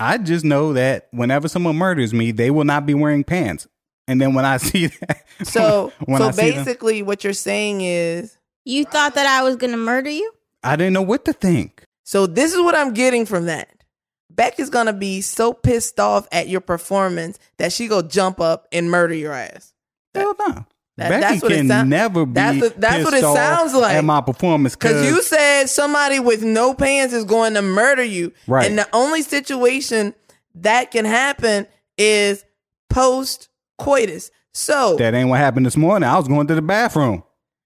[0.00, 3.68] I just know that whenever someone murders me, they will not be wearing pants.
[4.08, 7.32] And then when I see that, So when so I see them, basically what you're
[7.32, 10.32] saying is You thought that I was going to murder you?
[10.64, 11.84] I didn't know what to think.
[12.04, 13.68] so this is what I'm getting from that.
[14.30, 18.66] Beck is gonna be so pissed off at your performance that she go jump up
[18.72, 19.74] and murder your ass.
[20.14, 20.64] Hell no.
[20.98, 22.32] That- Becky that's what it can sound- never be.
[22.34, 23.94] that's what- that's what it sounds like.
[23.96, 28.32] at my performance Because you said somebody with no pants is going to murder you.
[28.46, 28.66] Right.
[28.68, 30.14] And the only situation
[30.56, 31.66] that can happen
[31.96, 32.44] is
[32.90, 34.30] post coitus.
[34.52, 36.08] So that ain't what happened this morning.
[36.08, 37.22] I was going to the bathroom.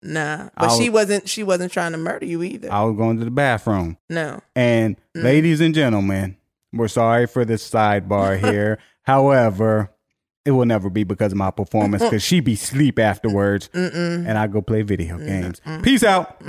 [0.01, 0.49] nah.
[0.57, 2.73] But I'll- she wasn't she wasn't trying to murder you either.
[2.73, 3.97] I was going to the bathroom.
[4.09, 4.39] no.
[4.55, 5.23] And Mm.
[5.23, 6.37] ladies and gentlemen,
[6.73, 8.79] we're sorry for this sidebar here.
[9.03, 9.91] However,
[10.45, 14.25] it will never be because of my performance because she be sleep afterwards Mm-mm.
[14.27, 15.61] and I go play video games.
[15.83, 16.41] Peace out.